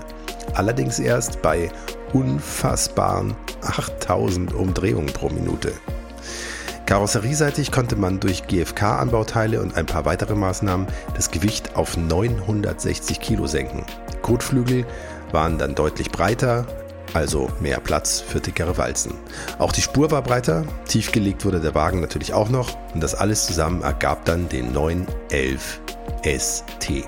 [0.55, 1.71] Allerdings erst bei
[2.13, 5.73] unfassbaren 8000 Umdrehungen pro Minute.
[6.87, 13.47] Karosserieseitig konnte man durch GFK-Anbauteile und ein paar weitere Maßnahmen das Gewicht auf 960 Kilo
[13.47, 13.85] senken.
[14.23, 14.85] Kotflügel
[15.31, 16.67] waren dann deutlich breiter,
[17.15, 19.15] also mehr Platz für dickere Walzen.
[19.59, 23.47] Auch die Spur war breiter, tiefgelegt wurde der Wagen natürlich auch noch und das alles
[23.47, 25.81] zusammen ergab dann den 911
[26.25, 27.05] ST.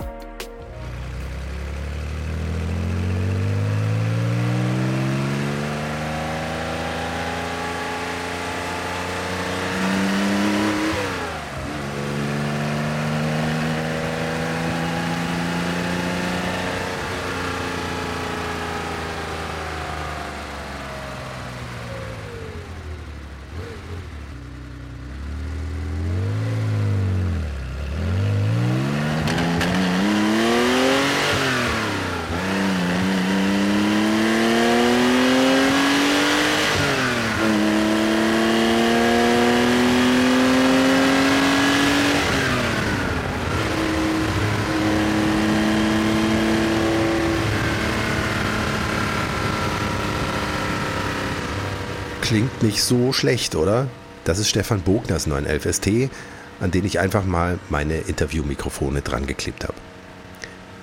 [52.33, 53.87] klingt nicht so schlecht, oder?
[54.25, 55.89] Das ist Stefan Bogners 911 ST,
[56.61, 59.75] an den ich einfach mal meine Interviewmikrofone dran geklebt habe.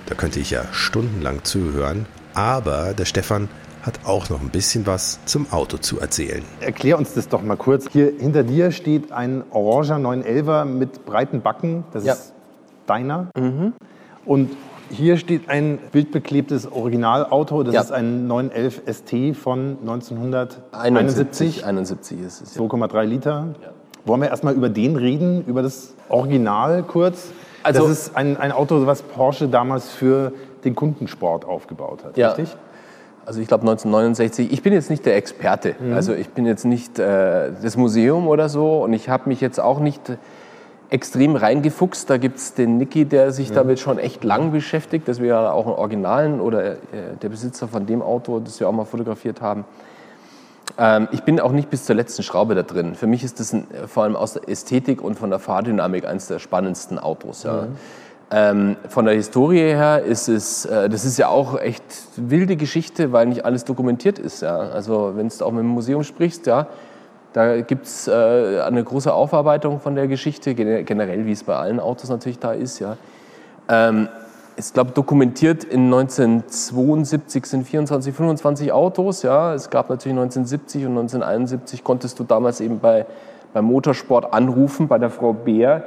[0.06, 3.48] Da könnte ich ja stundenlang zuhören, aber der Stefan
[3.82, 6.42] hat auch noch ein bisschen was zum Auto zu erzählen.
[6.60, 7.86] Erklär uns das doch mal kurz.
[7.90, 11.84] Hier hinter dir steht ein oranger 911er mit breiten Backen.
[11.92, 12.12] Das Ja.
[12.12, 12.34] ist
[12.86, 13.28] deiner.
[14.26, 14.50] Und
[14.90, 17.62] hier steht ein bildbeklebtes Originalauto.
[17.62, 17.80] Das Ja.
[17.80, 19.78] ist ein 911 ST von
[20.72, 21.64] 1971.
[21.64, 22.54] 71 ist es.
[22.54, 22.62] Ja.
[22.62, 23.46] 2,3 Liter.
[24.04, 27.28] Wollen wir erstmal über den reden, über das Original kurz?
[27.62, 30.32] Also- das ist ein, ein Auto, was Porsche damals für
[30.64, 32.28] den Kundensport aufgebaut hat, Ja.
[32.32, 32.56] richtig?
[33.26, 36.98] Also ich glaube 1969, ich bin jetzt nicht der Experte, also ich bin jetzt nicht
[36.98, 40.00] äh, das Museum oder so und ich habe mich jetzt auch nicht
[40.90, 42.10] extrem reingefuchst.
[42.10, 45.52] Da gibt es den Niki, der sich damit schon echt lang beschäftigt, das wir ja
[45.52, 46.76] auch einen Originalen oder äh,
[47.22, 49.64] der Besitzer von dem Auto, das wir auch mal fotografiert haben.
[50.78, 52.94] Ähm, ich bin auch nicht bis zur letzten Schraube da drin.
[52.94, 56.26] Für mich ist das ein, vor allem aus der Ästhetik und von der Fahrdynamik eines
[56.26, 57.44] der spannendsten Autos.
[57.44, 57.68] Ja.
[58.32, 61.82] Ähm, von der Historie her ist es, äh, das ist ja auch echt
[62.16, 64.42] wilde Geschichte, weil nicht alles dokumentiert ist.
[64.42, 64.56] Ja.
[64.56, 66.68] Also wenn du auch mit dem Museum sprichst, ja,
[67.32, 71.54] da gibt es äh, eine große Aufarbeitung von der Geschichte, gene- generell wie es bei
[71.56, 72.78] allen Autos natürlich da ist.
[72.80, 72.96] Ja.
[73.68, 74.08] Ähm,
[74.56, 79.22] ich glaube, dokumentiert in 1972 sind 24, 25 Autos.
[79.22, 79.54] Ja.
[79.54, 83.06] Es gab natürlich 1970 und 1971 konntest du damals eben bei,
[83.54, 85.84] beim Motorsport anrufen, bei der Frau Beer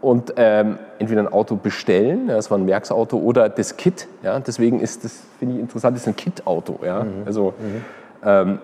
[0.00, 4.06] und ähm, entweder ein Auto bestellen, ja, das war ein Werksauto, oder das Kit.
[4.22, 4.38] Ja.
[4.38, 6.80] Deswegen ist das, finde ich interessant, das ist ein Kit-Auto.
[6.84, 7.06] Ja.
[7.24, 7.54] Also,
[8.22, 8.58] ähm,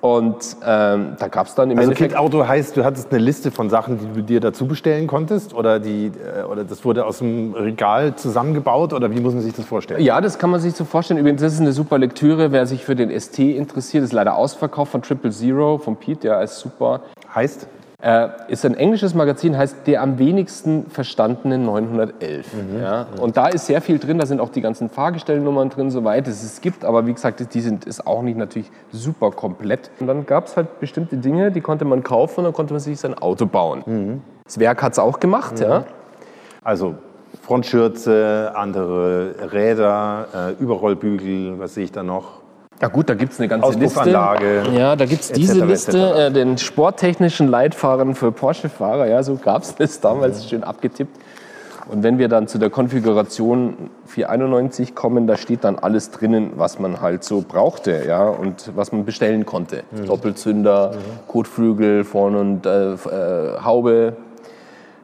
[0.00, 2.12] und ähm, da gab es dann im Also Endeffekt...
[2.12, 5.54] Kit-Auto heißt, du hattest eine Liste von Sachen, die du dir dazu bestellen konntest?
[5.54, 8.92] Oder, die, äh, oder das wurde aus dem Regal zusammengebaut?
[8.92, 10.00] Oder wie muss man sich das vorstellen?
[10.00, 11.18] Ja, das kann man sich so vorstellen.
[11.18, 12.52] Übrigens, das ist eine super Lektüre.
[12.52, 16.42] Wer sich für den ST interessiert, ist leider ausverkauft von Triple Zero, von Pete, der
[16.42, 17.00] ist super.
[17.34, 17.66] Heißt?
[18.00, 22.46] Äh, ist ein englisches Magazin, heißt der am wenigsten verstandene 911.
[22.80, 23.08] Ja?
[23.20, 26.44] Und da ist sehr viel drin, da sind auch die ganzen Fahrgestellnummern drin, soweit es
[26.44, 26.84] es gibt.
[26.84, 29.90] Aber wie gesagt, die sind ist auch nicht natürlich super komplett.
[29.98, 32.78] Und dann gab es halt bestimmte Dinge, die konnte man kaufen und dann konnte man
[32.78, 34.22] sich sein Auto bauen.
[34.44, 35.84] Das Werk hat es auch gemacht, ja.
[36.62, 36.94] Also
[37.42, 42.42] Frontschürze, andere Räder, äh, Überrollbügel, was sehe ich da noch?
[42.80, 44.10] Ja gut, da gibt es eine ganze Liste.
[44.10, 45.64] Ja, da gibt es diese.
[45.64, 49.06] Liste, äh, den sporttechnischen Leitfahrern für Porsche-Fahrer.
[49.06, 51.18] Ja, so gab es das damals schön abgetippt.
[51.90, 56.78] Und wenn wir dann zu der Konfiguration 491 kommen, da steht dann alles drinnen, was
[56.78, 59.84] man halt so brauchte ja, und was man bestellen konnte.
[60.06, 60.92] Doppelzünder,
[61.26, 64.16] Kotflügel vorne und äh, äh, Haube,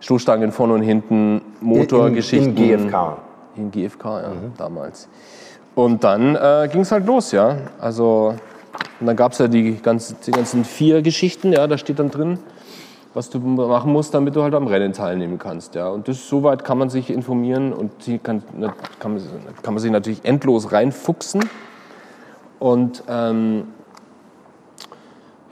[0.01, 2.55] Stoßstangen vorne und hinten, Motorgeschichten.
[2.55, 3.17] Im, im GFK.
[3.57, 5.09] In GFK, ja, damals.
[5.75, 7.57] Und dann äh, ging es halt los, ja.
[7.81, 8.35] Also,
[9.01, 12.11] und dann gab es ja die ganzen, die ganzen vier Geschichten, ja, da steht dann
[12.11, 12.39] drin,
[13.13, 15.89] was du machen musst, damit du halt am Rennen teilnehmen kannst, ja.
[15.89, 18.43] Und das, soweit kann man sich informieren und kann,
[18.99, 19.23] kann, man,
[19.63, 21.49] kann man sich natürlich endlos reinfuchsen.
[22.61, 23.69] Und ähm,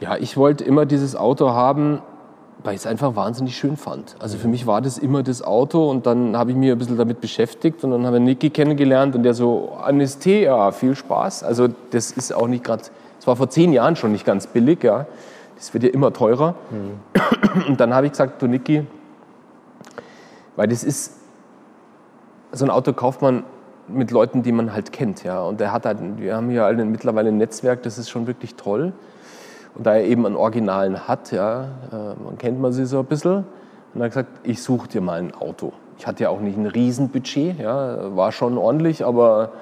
[0.00, 2.00] ja, ich wollte immer dieses Auto haben,
[2.64, 4.14] weil ich es einfach wahnsinnig schön fand.
[4.20, 6.96] Also für mich war das immer das Auto und dann habe ich mich ein bisschen
[6.96, 11.42] damit beschäftigt und dann habe ich Niki kennengelernt und der so, ST, ja, viel Spaß.
[11.42, 12.82] Also das ist auch nicht gerade,
[13.16, 15.06] das war vor zehn Jahren schon nicht ganz billig, ja.
[15.56, 16.54] Das wird ja immer teurer.
[17.68, 18.86] Und dann habe ich gesagt, du Niki,
[20.56, 21.18] weil das ist,
[22.52, 23.44] so ein Auto kauft man
[23.88, 25.42] mit Leuten, die man halt kennt, ja.
[25.42, 28.54] Und der hat halt, wir haben hier alle mittlerweile ein Netzwerk, das ist schon wirklich
[28.54, 28.92] toll.
[29.74, 33.06] Und da er eben einen Originalen hat, ja, äh, man kennt man sie so ein
[33.06, 33.44] bisschen,
[33.94, 35.72] und er hat gesagt, ich suche dir mal ein Auto.
[35.98, 39.52] Ich hatte ja auch nicht ein Riesenbudget, ja, war schon ordentlich, aber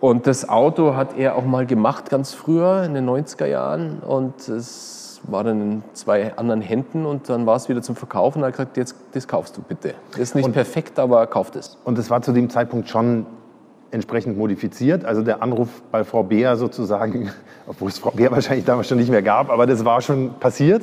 [0.00, 3.98] und das Auto hat er auch mal gemacht, ganz früher, in den 90er Jahren.
[3.98, 8.38] Und es war dann in zwei anderen Händen und dann war es wieder zum Verkaufen.
[8.38, 9.94] Und er hat gesagt, jetzt, das kaufst du bitte.
[10.12, 11.78] Das ist nicht perfekt, aber kauf das.
[11.84, 13.26] Und es war zu dem Zeitpunkt schon
[13.90, 15.04] entsprechend modifiziert.
[15.04, 17.30] Also der Anruf bei Frau Beer sozusagen,
[17.66, 20.82] obwohl es Frau Beer wahrscheinlich damals schon nicht mehr gab, aber das war schon passiert.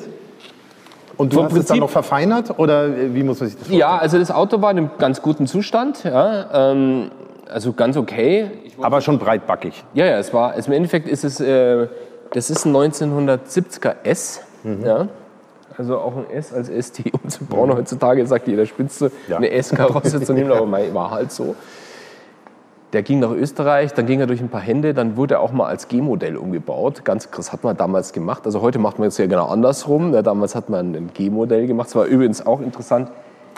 [1.18, 3.68] Und du Vom hast es dann Prinzip- noch verfeinert oder wie muss man sich das
[3.68, 3.80] vorstellen?
[3.80, 6.04] Ja, also das Auto war in einem ganz guten Zustand.
[6.04, 7.10] Ja, ähm,
[7.50, 8.52] also ganz okay.
[8.82, 9.84] Aber schon breitbackig.
[9.94, 11.88] Ja, ja, es war, also im Endeffekt ist es, äh,
[12.34, 14.42] das ist ein 1970er S.
[14.84, 15.08] Ja.
[15.78, 17.72] Also auch ein S als ST umzubauen.
[17.74, 19.38] Heutzutage sagt jeder Spitze, Ja.
[19.38, 21.56] eine S-Karosse zu nehmen, aber mei, war halt so.
[22.96, 25.52] Der ging nach Österreich, dann ging er durch ein paar Hände, dann wurde er auch
[25.52, 27.04] mal als G-Modell umgebaut.
[27.04, 28.44] Ganz krass hat man damals gemacht.
[28.46, 30.14] Also heute macht man es ja genau andersrum.
[30.14, 31.90] Ja, damals hat man ein G-Modell gemacht.
[31.90, 33.10] Es war übrigens auch interessant.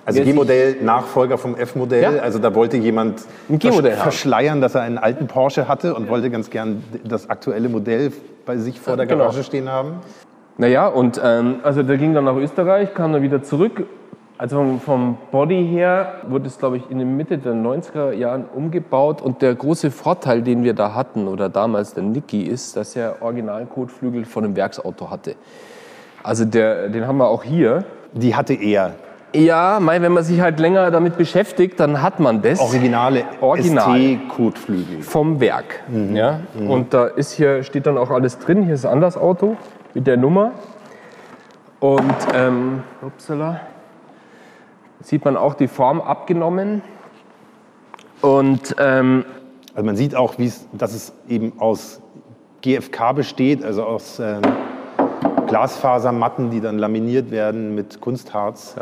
[0.06, 2.02] Also G-Modell, Nachfolger vom F-Modell.
[2.02, 2.10] Ja.
[2.24, 3.84] Also da wollte jemand haben.
[3.92, 8.12] verschleiern, dass er einen alten Porsche hatte und wollte ganz gern das aktuelle Modell
[8.44, 9.26] bei sich vor der Genau.
[9.26, 9.98] Garage stehen haben.
[10.58, 13.86] Naja, und ähm, also der ging dann nach Österreich, kam dann wieder zurück.
[14.40, 19.22] Also vom, Body her wurde es, glaube ich, in der Mitte der 90er Jahren umgebaut.
[19.22, 23.22] Und der große Vorteil, den wir da hatten, oder damals der Niki, ist, dass er
[23.22, 25.36] Originalkotflügel von einem Werksauto hatte.
[26.22, 27.84] Also der, den haben wir auch hier.
[28.14, 28.94] Die hatte er
[29.34, 32.60] Ja, mei, wenn man sich halt länger damit beschäftigt, dann hat man das.
[32.60, 33.98] originale Original.
[33.98, 35.02] ST-Kotflügel.
[35.02, 35.82] vom Werk.
[35.88, 36.16] Mhm.
[36.16, 36.42] Ja?
[36.68, 38.64] Und da ist hier, steht dann auch alles drin.
[38.66, 39.58] Hier ist ein anderes Auto
[39.96, 40.52] mit der Nummer.
[41.80, 42.04] Und
[42.36, 43.62] ähm, upsala,
[45.02, 46.82] sieht man auch die Form abgenommen.
[48.22, 49.26] Und ähm,
[49.74, 50.36] Also man sieht auch,
[50.74, 52.02] dass es eben aus
[52.62, 54.42] GFK besteht, also aus ähm,
[55.46, 58.76] Glasfasermatten, die dann laminiert werden mit Kunstharz.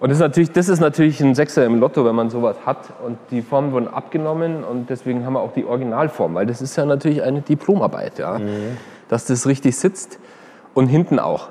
[0.00, 2.92] Und das ist, natürlich, das ist natürlich ein Sechser im Lotto, wenn man sowas hat.
[3.06, 6.74] Und die Formen wurden abgenommen und deswegen haben wir auch die Originalform, weil das ist
[6.74, 8.40] ja natürlich eine Diplomarbeit, ja?
[9.08, 10.18] dass das richtig sitzt
[10.74, 11.50] und hinten auch.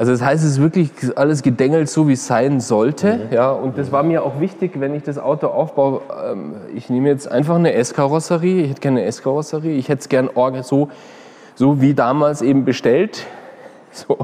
[0.00, 3.28] Also das heißt, es ist wirklich alles gedengelt, so wie es sein sollte.
[3.30, 3.52] Ja?
[3.52, 6.00] Und das war mir auch wichtig, wenn ich das Auto aufbaue.
[6.32, 10.08] Ähm, ich nehme jetzt einfach eine S-Karosserie, ich hätte gerne eine S-Karosserie, ich hätte es
[10.08, 10.30] gern
[10.62, 10.88] so,
[11.54, 13.26] so wie damals eben bestellt,
[13.92, 14.16] so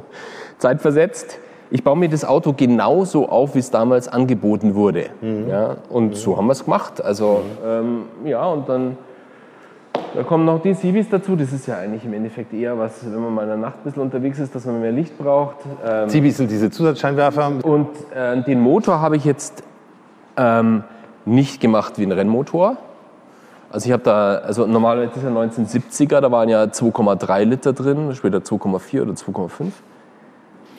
[0.57, 1.41] zeitversetzt.
[1.70, 5.11] Ich baue mir das Auto genauso auf, wie es damals angeboten wurde.
[5.47, 7.05] Ja, und so haben wir es gemacht.
[7.05, 8.97] Also ähm, ja, und dann
[10.15, 11.37] da kommen noch die Civis dazu.
[11.37, 13.85] Das ist ja eigentlich im Endeffekt eher was, wenn man mal in der Nacht ein
[13.85, 15.57] bisschen unterwegs ist, dass man mehr Licht braucht.
[15.87, 17.53] Ähm, Zibis sind diese Zusatzscheinwerfer.
[17.63, 19.63] und äh, den Motor habe ich jetzt
[20.37, 20.85] ähm,
[21.25, 22.77] nicht gemacht wie ein Rennmotor.
[23.71, 28.15] Also ich habe da, also normalerweise ist ja 1970er, da waren ja 2,3 Liter drin,
[28.15, 29.49] später 2,4 oder 2,5.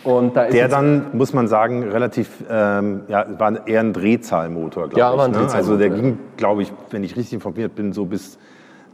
[0.04, 4.88] Und da ist Der dann, muss man sagen, relativ, ähm, ja, war eher ein Drehzahlmotor,
[4.88, 5.18] glaube Ja, ich.
[5.18, 5.38] war ein ne?
[5.40, 5.96] Also Drehzahlmotor, der ja.
[5.96, 8.38] ging, glaube ich, wenn ich richtig informiert bin, so bis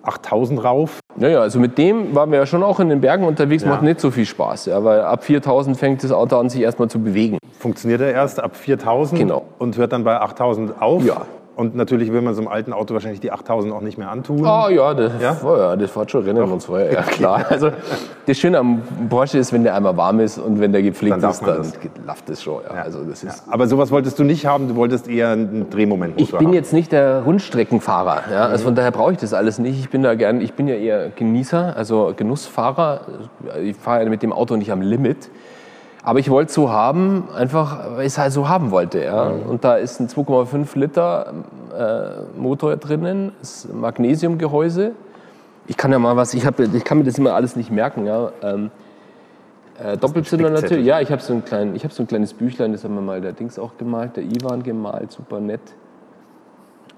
[0.04, 1.00] 8000 rauf.
[1.16, 3.70] Naja, also mit dem waren wir ja schon auch in den Bergen unterwegs, Ja.
[3.70, 6.90] macht nicht so viel Spaß, ja, weil ab 4000 fängt das Auto an, sich erstmal
[6.90, 7.38] zu bewegen.
[7.60, 9.44] Funktioniert er erst ab 4000 Genau.
[9.60, 11.04] und hört dann bei 8000 auf.
[11.06, 11.22] Ja.
[11.56, 14.44] Und natürlich will man so einem alten Auto wahrscheinlich die 8000 auch nicht mehr antun.
[14.44, 15.38] Ah ja, das, Ja?
[15.44, 15.58] ja?
[15.58, 17.46] ja, das fährt schon vorher, ja klar.
[17.50, 17.70] Also
[18.26, 21.30] das Schöne am Porsche ist, wenn der einmal warm ist und wenn der gepflegt Dann
[21.30, 21.74] ist, dann das.
[22.08, 22.62] läuft das schon.
[22.64, 22.82] Ja.
[22.82, 26.32] Also das ist, Aber sowas wolltest du nicht haben, du wolltest eher einen Drehmomentmotor Ich
[26.38, 26.54] bin haben.
[26.56, 28.46] jetzt nicht der Rundstreckenfahrer, ja?
[28.48, 29.80] also von daher brauche ich das alles nicht.
[29.80, 33.02] Ich bin da gern, ich bin ja eher Genießer, also Genussfahrer.
[33.64, 35.30] Ich fahre ja mit dem Auto nicht am Limit.
[36.04, 39.04] Aber ich wollte es so haben, einfach weil ich es halt so haben wollte.
[39.04, 39.24] Ja?
[39.24, 41.34] Und da ist ein 2,5 Liter
[41.78, 44.92] äh, Motor drinnen, ist Magnesiumgehäuse.
[45.66, 48.06] Ich kann ja mal was, ich, hab, ich kann mir das immer alles nicht merken.
[48.06, 48.32] Ja?
[48.42, 48.70] Ähm,
[49.82, 50.86] äh, Doppelzünder natürlich.
[50.86, 53.02] Ja, ich habe so, ein klein, ich hab so ein kleines Büchlein, das haben wir
[53.02, 55.62] mal der Dings auch gemalt, der Ivan gemalt, super nett.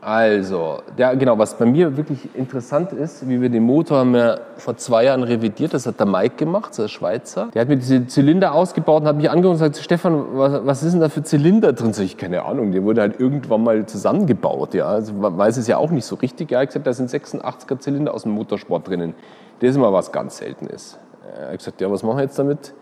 [0.06, 4.42] Also, ja, genau, was bei mir wirklich interessant ist, wie wir den Motor haben wir
[4.56, 7.48] vor zwei Jahren revidiert, das hat der Mike gemacht, der Schweizer.
[7.56, 10.84] Der hat mir diese Zylinder ausgebaut und hat mich angeguckt und gesagt, Stefan, was, was
[10.84, 11.92] ist denn da für Zylinder drin?
[11.92, 14.86] Sag ich, keine Ahnung, der wurde halt irgendwann mal zusammengebaut, ja.
[14.86, 16.52] Also, man weiß es ja auch nicht so richtig.
[16.52, 19.16] Er hat gesagt, da sind 86er Zylinder aus dem Motorsport drinnen.
[19.60, 21.00] Das ist immer was ganz Seltenes.
[21.36, 22.76] Er hat gesagt, ja, was machen wir jetzt damit?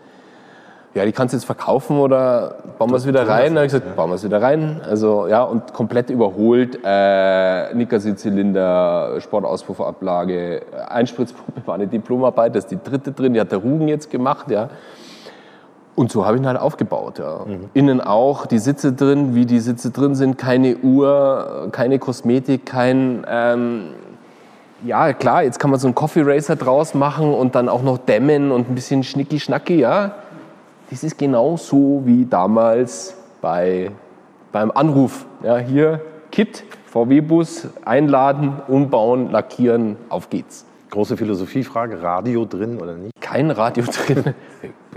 [0.94, 3.46] Ja, die kannst du jetzt verkaufen oder bauen wir es wieder rein?
[3.46, 4.80] Dann habe ich gesagt, bauen wir es wieder rein.
[4.88, 6.78] Also ja, und komplett überholt.
[6.84, 13.58] Äh, Nickersee-Zylinder, Sportauspuffablage, Einspritzpumpe war eine Diplomarbeit, da ist die dritte drin, die hat der
[13.58, 14.70] Rugen jetzt gemacht, ja.
[15.96, 17.44] Und so habe ich ihn halt aufgebaut, ja.
[17.72, 23.26] Innen auch, die Sitze drin, wie die Sitze drin sind, keine Uhr, keine Kosmetik, kein...
[23.28, 23.90] Ähm,
[24.84, 27.96] ja, klar, jetzt kann man so einen Coffee Racer draus machen und dann auch noch
[27.96, 30.12] dämmen und ein bisschen schnicki-schnacki, ja.
[30.90, 33.90] Das ist genau so wie damals bei,
[34.52, 35.26] beim Anruf.
[35.42, 40.64] Ja, hier, Kit, VW-Bus, einladen, umbauen, lackieren, auf geht's.
[40.90, 43.12] Große Philosophiefrage, Radio drin oder nicht?
[43.20, 44.34] Kein Radio drin.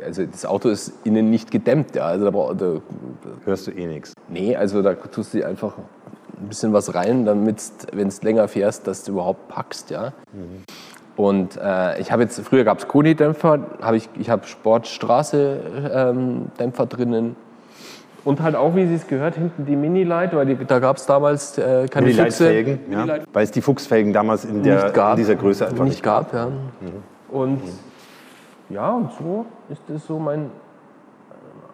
[0.06, 1.96] Also das Auto ist innen nicht gedämmt.
[1.96, 2.06] Ja.
[2.06, 2.82] Also da, da,
[3.46, 4.14] Hörst du eh nichts.
[4.30, 5.74] nee, also da tust du einfach
[6.40, 7.60] ein bisschen was rein, damit,
[7.94, 9.90] wenn es länger fährst, dass du überhaupt packst.
[9.90, 10.14] Ja.
[11.18, 17.36] Und äh, ich habe jetzt, früher gab es Koni-Dämpfer, hab ich, ich habe Sportstraße-Dämpfer drinnen.
[18.24, 21.08] Und halt auch, wie sie es gehört, hinten die Mini-Light, weil die, da gab es
[21.08, 22.78] damals äh, keine Füchse.
[22.92, 23.18] Ja?
[23.34, 25.14] Weil es die Fuchsfelgen damals in, der, gab.
[25.14, 26.32] in dieser Größe einfach nicht nicht gab.
[26.34, 26.50] Ja.
[27.30, 27.62] Und
[28.70, 30.48] ja, und so ist das so mein äh,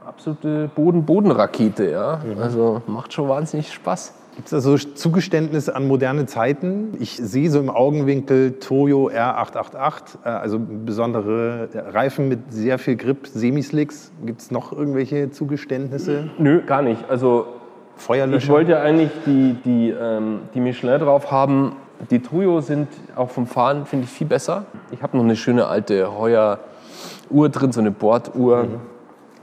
[0.07, 1.89] absolute Boden-Boden-Rakete.
[1.89, 2.21] Ja.
[2.39, 4.13] Also macht schon wahnsinnig Spaß.
[4.35, 6.97] Gibt es da so Zugeständnisse an moderne Zeiten?
[6.99, 13.27] Ich sehe so im Augenwinkel Toyo R888, äh, also besondere Reifen mit sehr viel Grip,
[13.27, 14.11] Semislicks.
[14.25, 16.29] Gibt es noch irgendwelche Zugeständnisse?
[16.39, 17.07] Nö, gar nicht.
[17.09, 17.45] Also
[17.95, 18.43] Feuerlöscher?
[18.45, 21.75] ich wollte ja eigentlich die, die, ähm, die Michelin drauf haben.
[22.09, 24.65] Die Toyo sind auch vom Fahren, finde ich, viel besser.
[24.91, 28.67] Ich habe noch eine schöne alte Heuer-Uhr drin, so eine Borduhr.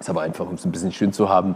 [0.01, 1.55] Ist aber einfach, um es ein bisschen schön zu haben.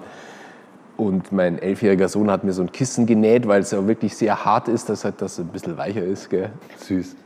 [0.96, 4.44] Und mein elfjähriger Sohn hat mir so ein Kissen genäht, weil es ja wirklich sehr
[4.44, 6.30] hart ist, dass halt das ein bisschen weicher ist.
[6.30, 6.50] Gell?
[6.76, 7.16] Süß.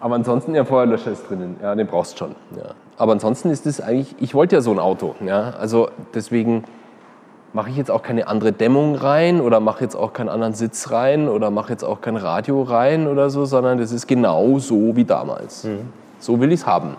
[0.00, 1.56] Aber ansonsten, ja, Feuerlöscher ist drinnen.
[1.62, 2.34] Ja, den brauchst du schon.
[2.56, 2.74] Ja.
[2.96, 5.14] Aber ansonsten ist es eigentlich, ich wollte ja so ein Auto.
[5.24, 5.50] Ja.
[5.58, 6.64] Also deswegen
[7.52, 10.90] mache ich jetzt auch keine andere Dämmung rein oder mache jetzt auch keinen anderen Sitz
[10.90, 14.96] rein oder mache jetzt auch kein Radio rein oder so, sondern das ist genau so
[14.96, 15.66] wie damals.
[16.18, 16.96] So will ich es haben.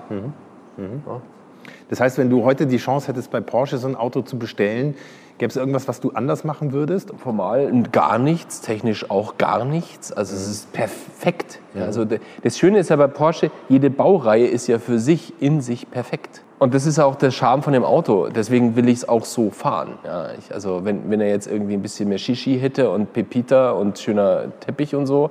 [1.89, 4.95] Das heißt, wenn du heute die Chance hättest, bei Porsche so ein Auto zu bestellen,
[5.37, 7.11] gäbe es irgendwas, was du anders machen würdest?
[7.17, 10.11] Formal gar nichts, technisch auch gar nichts.
[10.11, 11.59] Also es ist perfekt.
[11.75, 15.61] Ja, also das Schöne ist ja bei Porsche, jede Baureihe ist ja für sich in
[15.61, 16.41] sich perfekt.
[16.59, 18.29] Und das ist auch der Charme von dem Auto.
[18.29, 19.99] Deswegen will ich es auch so fahren.
[20.03, 23.71] Ja, ich, also wenn, wenn er jetzt irgendwie ein bisschen mehr Shishi hätte und Pepita
[23.71, 25.29] und schöner Teppich und so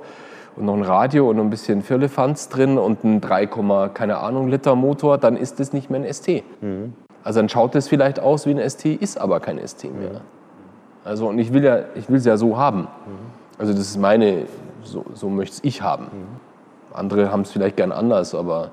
[0.57, 3.45] und noch ein Radio und ein bisschen Firlefanz drin und ein 3,
[3.93, 6.43] keine Ahnung Liter Motor, dann ist das nicht mehr ein ST.
[7.23, 10.21] Also dann schaut es vielleicht aus wie ein ST, ist aber kein ST mehr.
[11.03, 12.87] Also und ich will ja, ich will es ja so haben.
[13.59, 14.45] Also das ist meine,
[14.83, 16.07] so, so möchte ich haben.
[16.93, 18.71] Andere haben es vielleicht gern anders, aber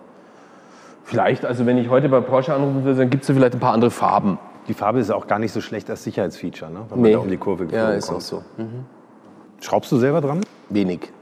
[1.05, 3.61] vielleicht, also wenn ich heute bei Porsche anrufen würde, dann gibt es ja vielleicht ein
[3.61, 4.39] paar andere Farben.
[4.69, 6.81] Die Farbe ist auch gar nicht so schlecht als Sicherheitsfeature, ne?
[6.89, 8.19] wenn man da um die Kurve ja, ist kommt.
[8.19, 8.43] auch so.
[9.61, 10.41] Schraubst du selber dran?
[10.71, 11.13] Wenig.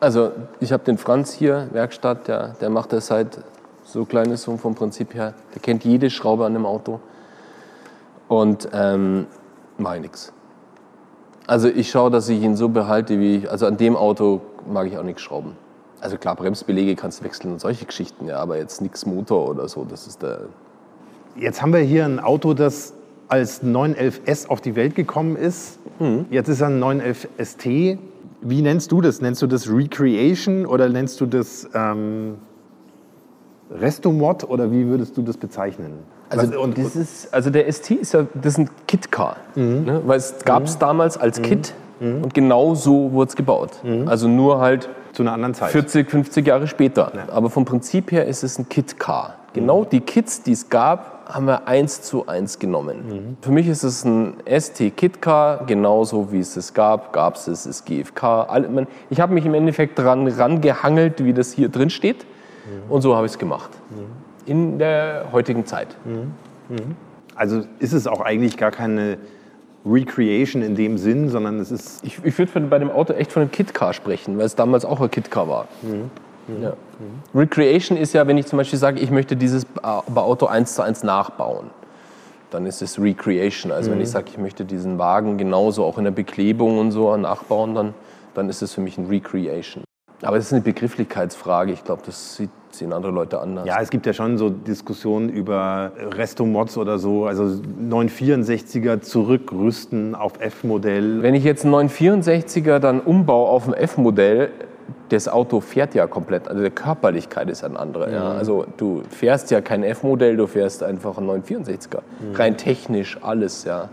[0.00, 3.40] Also ich habe den Franz hier, Werkstatt, der, der macht das seit
[3.84, 5.34] so klein ist so vom Prinzip her.
[5.54, 7.00] Der kennt jede Schraube an dem Auto.
[8.28, 9.26] Und ähm,
[9.78, 10.32] mache ich nichts.
[11.46, 14.86] Also ich schaue, dass ich ihn so behalte, wie ich, also an dem Auto mag
[14.86, 15.56] ich auch nichts schrauben.
[16.00, 19.68] Also klar, Bremsbeläge kannst du wechseln und solche Geschichten, ja, aber jetzt nichts Motor oder
[19.68, 20.42] so, das ist der,
[21.36, 22.94] Jetzt haben wir hier ein Auto, das
[23.28, 25.78] als 911S auf die Welt gekommen ist.
[26.30, 27.98] Jetzt ist er ein 911 ST.
[28.42, 29.20] Wie nennst du das?
[29.20, 32.36] Nennst du das Recreation oder nennst du das ähm,
[33.70, 35.92] Restomod oder wie würdest du das bezeichnen?
[36.28, 39.36] Also, Was- und, das ist, also der ST ist ja, das ist ein Kit-Car.
[39.56, 40.00] Ne?
[40.06, 43.72] Weil es gab es damals als Kit und genau so wurde es gebaut.
[44.06, 45.70] Also nur halt zu einer anderen Zeit.
[45.72, 47.12] 40, 50 Jahre später.
[47.30, 49.34] Aber vom Prinzip her ist es ein Kit-Car.
[49.52, 53.36] Genau die Kits, die es gab, haben wir eins zu eins genommen.
[53.40, 57.84] Für mich ist es ein ST-Kit-Car, genauso wie es es gab, gab es es, ist
[57.86, 58.46] GFK.
[59.10, 62.26] Ich habe mich im Endeffekt dran rangehangelt, wie das hier drin steht.
[62.88, 63.70] Und so habe ich es gemacht.
[64.46, 65.96] In der heutigen Zeit.
[67.34, 69.18] Also ist es auch eigentlich gar keine
[69.86, 73.42] Recreation in dem Sinn, sondern es ist Ich, ich würde bei dem Auto echt von
[73.42, 75.68] einem Kit-Car sprechen, weil es damals auch ein Kit-Car war.
[76.60, 76.72] Ja.
[77.34, 81.02] Recreation ist ja, wenn ich zum Beispiel sage, ich möchte dieses Auto eins zu eins
[81.02, 81.70] nachbauen.
[82.50, 83.70] Dann ist es Recreation.
[83.70, 87.16] Also wenn ich sage, ich möchte diesen Wagen genauso auch in der Beklebung und so
[87.16, 87.94] nachbauen, dann,
[88.34, 89.84] dann ist es für mich ein Recreation.
[90.22, 91.72] Aber das ist eine Begrifflichkeitsfrage.
[91.72, 93.66] Ich glaube, das sieht, sehen andere Leute anders.
[93.66, 100.40] Ja, es gibt ja schon so Diskussionen über Restomods oder so, also 964er zurückrüsten auf
[100.40, 101.22] F-Modell.
[101.22, 104.50] Wenn ich jetzt einen 964er dann umbaue auf ein F-Modell,
[105.10, 108.10] das Auto fährt ja komplett, also die Körperlichkeit ist ein anderer.
[108.10, 108.30] Ja.
[108.32, 112.00] Also du fährst ja kein F-Modell, du fährst einfach einen 964er.
[112.34, 113.88] Rein technisch alles, ja.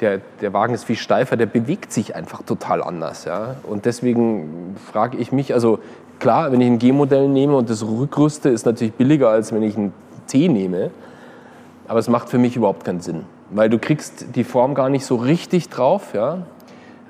[0.00, 3.56] Der, der Wagen ist viel steifer, der bewegt sich einfach total anders, ja.
[3.62, 5.78] Und deswegen frage ich mich, also
[6.18, 9.76] klar, wenn ich ein G-Modell nehme und das rückrüste, ist natürlich billiger, als wenn ich
[9.76, 9.94] ein
[10.26, 10.90] T nehme.
[11.88, 15.06] Aber es macht für mich überhaupt keinen Sinn, weil du kriegst die Form gar nicht
[15.06, 16.12] so richtig drauf.
[16.14, 16.42] Ja?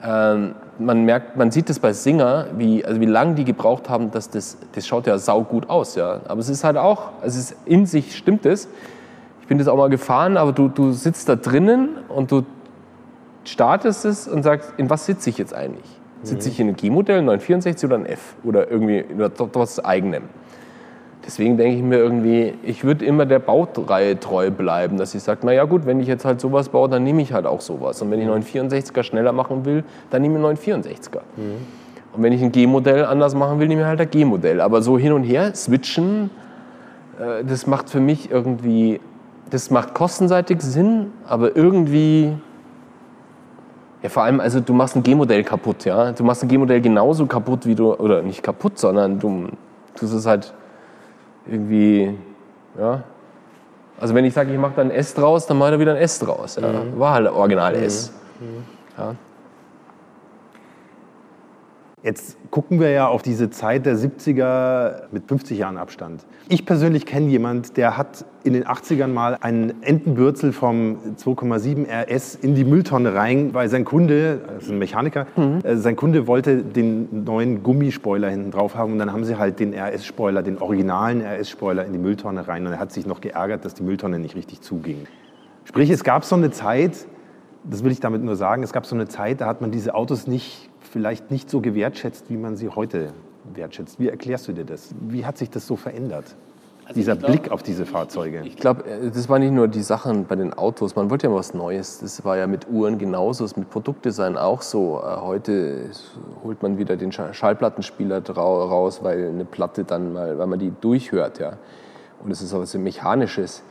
[0.04, 4.10] Ähm, man merkt, man sieht es bei Singer, wie, also wie lange die gebraucht haben,
[4.10, 5.94] dass das, das schaut ja saugut aus.
[5.94, 6.20] Ja?
[6.28, 8.68] Aber es ist halt auch, also es ist, in sich stimmt es.
[9.40, 12.44] Ich bin das auch mal gefahren, aber du, du sitzt da drinnen und du
[13.44, 15.86] startest es und sagst, in was sitze ich jetzt eigentlich?
[16.22, 18.34] Sitze ich in einem G-Modell, 964 oder ein F?
[18.42, 20.24] Oder irgendwie oder was Eigenem?
[21.26, 25.44] Deswegen denke ich mir irgendwie, ich würde immer der Baureihe treu bleiben, dass ich sage,
[25.44, 28.00] naja gut, wenn ich jetzt halt sowas baue, dann nehme ich halt auch sowas.
[28.00, 31.22] Und wenn ich einen 964er schneller machen will, dann nehme ich einen 964er.
[32.12, 34.60] Und wenn ich ein G-Modell anders machen will, nehme ich halt ein G-Modell.
[34.60, 36.30] Aber so hin und her switchen,
[37.18, 39.00] äh, das macht für mich irgendwie,
[39.50, 42.34] das macht kostenseitig Sinn, aber irgendwie,
[44.00, 46.12] ja vor allem, also du machst ein G-Modell kaputt, ja.
[46.12, 49.48] Du machst ein G-Modell genauso kaputt wie du, oder nicht kaputt, sondern du
[49.96, 50.54] tust es halt
[51.48, 52.16] irgendwie,
[52.78, 53.02] ja.
[53.98, 55.92] Also wenn ich sage, ich mache da ein S draus, dann mache ich da wieder
[55.92, 56.56] ein S draus.
[56.56, 56.82] Ja.
[56.96, 58.12] War halt original S.
[58.98, 59.14] Ja.
[62.06, 66.24] Jetzt gucken wir ja auf diese Zeit der 70er mit 50 Jahren Abstand.
[66.48, 72.36] Ich persönlich kenne jemanden, der hat in den 80ern mal einen Entenbürzel vom 2,7 RS
[72.36, 75.58] in die Mülltonne rein, weil sein Kunde, das ist ein Mechaniker, mhm.
[75.64, 79.58] äh, sein Kunde wollte den neuen Gummispoiler hinten drauf haben und dann haben sie halt
[79.58, 83.64] den RS-Spoiler, den originalen RS-Spoiler in die Mülltonne rein und er hat sich noch geärgert,
[83.64, 85.08] dass die Mülltonne nicht richtig zuging.
[85.64, 87.04] Sprich, es gab so eine Zeit,
[87.64, 89.96] das will ich damit nur sagen, es gab so eine Zeit, da hat man diese
[89.96, 93.12] Autos nicht vielleicht nicht so gewertschätzt, wie man sie heute
[93.54, 94.00] wertschätzt.
[94.00, 94.94] Wie erklärst du dir das?
[95.00, 96.36] Wie hat sich das so verändert?
[96.86, 98.42] Also Dieser glaub, Blick auf diese Fahrzeuge.
[98.42, 100.94] Ich, ich glaube, äh, das war nicht nur die Sachen bei den Autos.
[100.94, 101.98] Man wollte ja was Neues.
[101.98, 105.00] Das war ja mit Uhren genauso, das ist mit Produktdesign auch so.
[105.00, 105.90] Äh, heute
[106.44, 111.40] holt man wieder den Schallplattenspieler raus, weil eine Platte dann mal, weil man die durchhört,
[111.40, 111.58] ja.
[112.22, 113.64] Und es ist auch was Mechanisches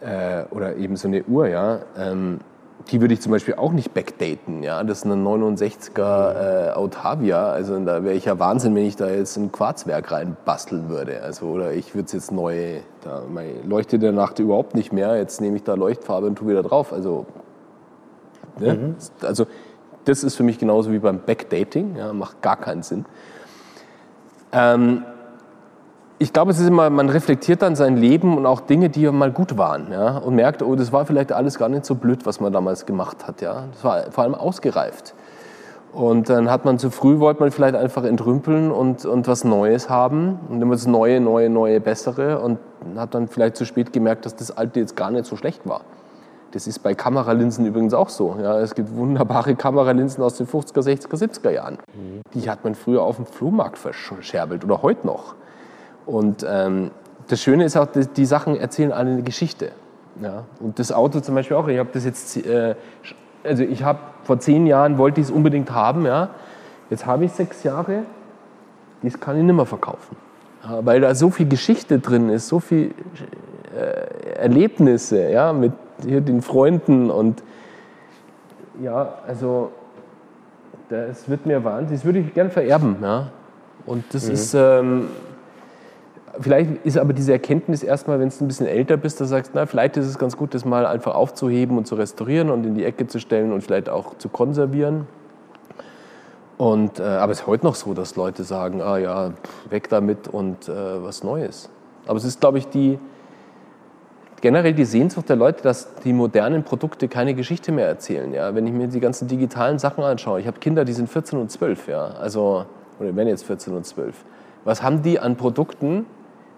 [0.00, 1.82] äh, oder eben so eine Uhr, ja.
[1.96, 2.40] Ähm,
[2.90, 4.62] die würde ich zum Beispiel auch nicht backdaten.
[4.62, 4.82] Ja?
[4.82, 7.50] Das ist eine 69er äh, Autavia.
[7.50, 11.22] Also da wäre ich ja Wahnsinn, wenn ich da jetzt ein Quarzwerk reinbasteln würde.
[11.22, 13.22] Also, oder ich würde es jetzt neu, da
[13.66, 15.16] leuchtet der Nacht überhaupt nicht mehr.
[15.16, 16.92] Jetzt nehme ich da Leuchtfarbe und tue wieder drauf.
[16.92, 17.26] Also,
[18.58, 18.74] ne?
[18.74, 18.94] mhm.
[19.22, 19.46] also
[20.04, 21.96] das ist für mich genauso wie beim Backdating.
[21.96, 22.12] Ja?
[22.12, 23.04] Macht gar keinen Sinn.
[24.52, 25.04] Ähm,
[26.22, 29.32] ich glaube, es ist immer, man reflektiert dann sein Leben und auch Dinge, die mal
[29.32, 32.40] gut waren, ja, und merkt, oh, das war vielleicht alles gar nicht so blöd, was
[32.40, 33.64] man damals gemacht hat, ja.
[33.72, 35.14] Das war vor allem ausgereift.
[35.92, 39.90] Und dann hat man zu früh, wollte man vielleicht einfach entrümpeln und, und was Neues
[39.90, 40.38] haben.
[40.48, 42.38] Und immer das Neue, Neue, Neue, Bessere.
[42.38, 42.58] Und
[42.96, 45.82] hat dann vielleicht zu spät gemerkt, dass das Alte jetzt gar nicht so schlecht war.
[46.52, 48.36] Das ist bei Kameralinsen übrigens auch so.
[48.40, 51.74] Ja, es gibt wunderbare Kameralinsen aus den 50er, 60er, 70er Jahren.
[51.94, 52.22] Mhm.
[52.32, 55.34] Die hat man früher auf dem Flohmarkt verscherbelt oder heute noch.
[56.06, 56.90] Und ähm,
[57.28, 59.70] das Schöne ist auch, die, die, Sachen erzählen alle eine Geschichte.
[60.20, 60.44] Ja?
[60.60, 61.68] Und das Auto zum Beispiel auch.
[61.68, 62.74] Ich habe das jetzt, äh,
[63.44, 66.06] also ich habe vor zehn Jahren wollte ich es unbedingt haben.
[66.06, 66.30] Ja?
[66.90, 68.02] Jetzt habe ich sechs Jahre,
[69.02, 70.16] das kann ich nicht mehr verkaufen.
[70.64, 72.94] Ja, weil da so viel Geschichte drin ist, so viel
[73.76, 75.72] äh, Erlebnisse ja, mit
[76.04, 77.42] hier den Freunden und
[78.80, 79.70] ja, also
[80.88, 82.96] das wird mir wahnsinnig, das würde ich gerne vererben.
[83.02, 83.28] Ja?
[83.86, 84.32] Und das mhm.
[84.32, 85.08] ist, ähm,
[86.40, 89.66] Vielleicht ist aber diese Erkenntnis erstmal, wenn du ein bisschen älter bist, da sagst, na,
[89.66, 92.84] vielleicht ist es ganz gut, das mal einfach aufzuheben und zu restaurieren und in die
[92.84, 95.06] Ecke zu stellen und vielleicht auch zu konservieren.
[96.56, 99.32] Und, äh, aber es ist heute noch so, dass Leute sagen, ah ja,
[99.68, 101.68] weg damit und äh, was Neues.
[102.06, 102.98] Aber es ist, glaube ich, die,
[104.40, 108.32] generell die Sehnsucht der Leute, dass die modernen Produkte keine Geschichte mehr erzählen.
[108.32, 108.54] Ja?
[108.54, 111.50] Wenn ich mir die ganzen digitalen Sachen anschaue, ich habe Kinder, die sind 14 und
[111.50, 112.06] 12, ja?
[112.06, 112.64] also,
[112.98, 114.24] oder werden jetzt 14 und 12.
[114.64, 116.06] Was haben die an Produkten,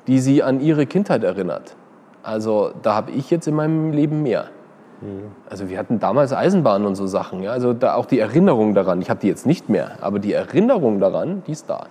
[0.06, 1.74] die sie an ihre Kindheit erinnert.
[2.22, 4.46] Also da habe ich jetzt in meinem Leben mehr.
[5.00, 5.32] Mhm.
[5.48, 7.42] Also wir hatten damals Eisenbahnen und so Sachen.
[7.42, 7.52] Ja?
[7.52, 9.00] Also da auch die Erinnerung daran.
[9.00, 11.86] Ich habe die jetzt nicht mehr, aber die Erinnerung daran, die ist da.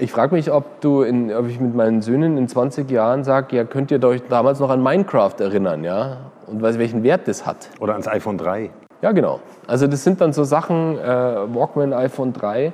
[0.00, 3.56] Ich frage mich, ob, du in, ob ich mit meinen Söhnen in 20 Jahren sage,
[3.56, 6.18] ja, könnt ihr euch damals noch an Minecraft erinnern, ja?
[6.46, 7.68] Und weiß, welchen Wert das hat.
[7.80, 8.70] Oder ans iPhone 3.
[9.02, 9.40] Ja, genau.
[9.66, 12.72] Also das sind dann so Sachen, äh, Walkman, iPhone 3,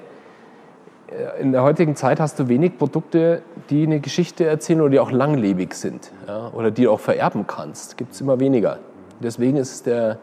[1.40, 5.10] in der heutigen Zeit hast du wenig Produkte, die eine Geschichte erzählen oder die auch
[5.10, 7.96] langlebig sind ja, oder die du auch vererben kannst.
[7.96, 8.78] Gibt es immer weniger.
[9.20, 10.18] Deswegen ist es, der,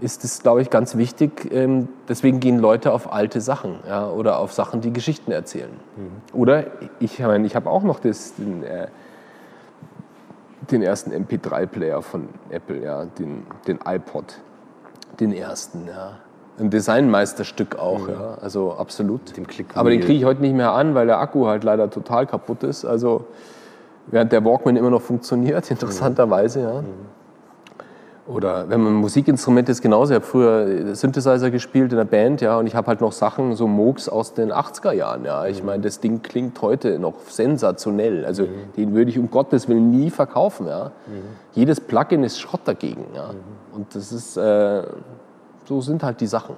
[0.00, 1.52] ist es, glaube ich, ganz wichtig.
[1.52, 5.70] Ähm, deswegen gehen Leute auf alte Sachen ja, oder auf Sachen, die Geschichten erzählen.
[5.96, 6.38] Mhm.
[6.38, 6.64] Oder
[6.98, 8.88] ich meine, ich habe auch noch das, den, äh,
[10.70, 14.38] den ersten MP3-Player von Apple, ja, den, den iPod,
[15.20, 15.86] den ersten.
[15.86, 16.18] Ja
[16.60, 18.14] ein Designmeisterstück auch, ja.
[18.14, 18.38] ja.
[18.40, 19.20] Also absolut.
[19.74, 22.62] Aber den kriege ich heute nicht mehr an, weil der Akku halt leider total kaputt
[22.62, 22.84] ist.
[22.84, 23.24] Also
[24.06, 26.82] während der Walkman immer noch funktioniert, interessanterweise, ja.
[26.82, 27.20] Mhm.
[28.26, 30.12] Oder wenn man Musikinstrument ist genauso.
[30.12, 33.56] Ich habe früher Synthesizer gespielt in der Band, ja, und ich habe halt noch Sachen,
[33.56, 35.46] so Moogs aus den 80er Jahren, ja.
[35.46, 35.66] Ich mhm.
[35.66, 38.24] meine, das Ding klingt heute noch sensationell.
[38.24, 38.72] Also mhm.
[38.76, 40.92] den würde ich um Gottes Willen nie verkaufen, ja.
[41.06, 41.22] Mhm.
[41.52, 43.32] Jedes Plugin ist Schrott dagegen, ja.
[43.32, 43.76] Mhm.
[43.76, 44.82] Und das ist, äh,
[45.70, 46.56] so sind halt die Sachen.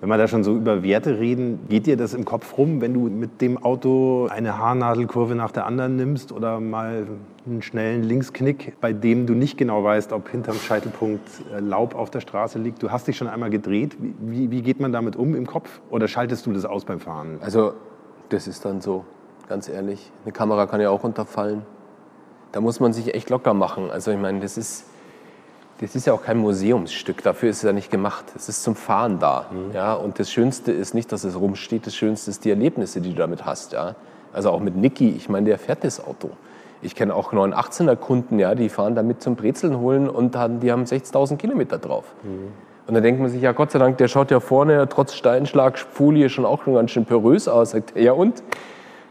[0.00, 2.92] Wenn wir da schon so über Werte reden, geht dir das im Kopf rum, wenn
[2.92, 7.06] du mit dem Auto eine Haarnadelkurve nach der anderen nimmst oder mal
[7.46, 12.10] einen schnellen Linksknick, bei dem du nicht genau weißt, ob hinterm Scheitelpunkt äh, Laub auf
[12.10, 12.82] der Straße liegt?
[12.82, 13.96] Du hast dich schon einmal gedreht.
[14.00, 15.80] Wie, wie geht man damit um im Kopf?
[15.90, 17.38] Oder schaltest du das aus beim Fahren?
[17.40, 17.74] Also,
[18.30, 19.04] das ist dann so,
[19.48, 20.10] ganz ehrlich.
[20.24, 21.62] Eine Kamera kann ja auch runterfallen.
[22.50, 23.92] Da muss man sich echt locker machen.
[23.92, 24.86] Also, ich meine, das ist
[25.80, 28.24] das ist ja auch kein Museumsstück, dafür ist es ja nicht gemacht.
[28.36, 29.46] Es ist zum Fahren da.
[29.50, 29.74] Mhm.
[29.74, 29.94] Ja?
[29.94, 33.16] Und das Schönste ist nicht, dass es rumsteht, das Schönste ist die Erlebnisse, die du
[33.16, 33.72] damit hast.
[33.72, 33.96] Ja?
[34.32, 36.30] Also auch mit Niki, ich meine, der fährt das Auto.
[36.82, 40.72] Ich kenne auch 918er Kunden, ja, die fahren damit zum Brezeln holen und haben, die
[40.72, 42.04] haben 60.000 Kilometer drauf.
[42.22, 42.52] Mhm.
[42.86, 46.28] Und dann denkt man sich, ja Gott sei Dank, der schaut ja vorne trotz Steinschlagfolie
[46.28, 47.70] schon auch schon ganz schön porös aus.
[47.70, 48.42] Sagt ja und?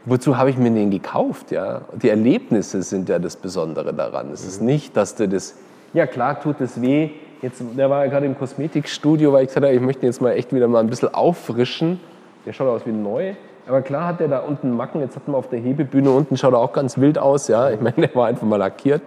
[0.05, 1.51] Wozu habe ich mir den gekauft?
[1.51, 1.81] Ja?
[1.93, 4.31] Die Erlebnisse sind ja das Besondere daran.
[4.31, 5.55] Es ist nicht, dass du das,
[5.93, 7.09] ja klar tut es weh.
[7.41, 10.21] Jetzt, der war ja gerade im Kosmetikstudio, weil ich gesagt habe, ich möchte ihn jetzt
[10.21, 11.99] mal echt wieder mal ein bisschen auffrischen.
[12.45, 13.33] Der schaut aus wie neu.
[13.67, 15.01] Aber klar hat der da unten Macken.
[15.01, 17.47] Jetzt hat man auf der Hebebühne unten, schaut er auch ganz wild aus.
[17.47, 17.71] Ja?
[17.71, 19.01] Ich meine, der war einfach mal lackiert.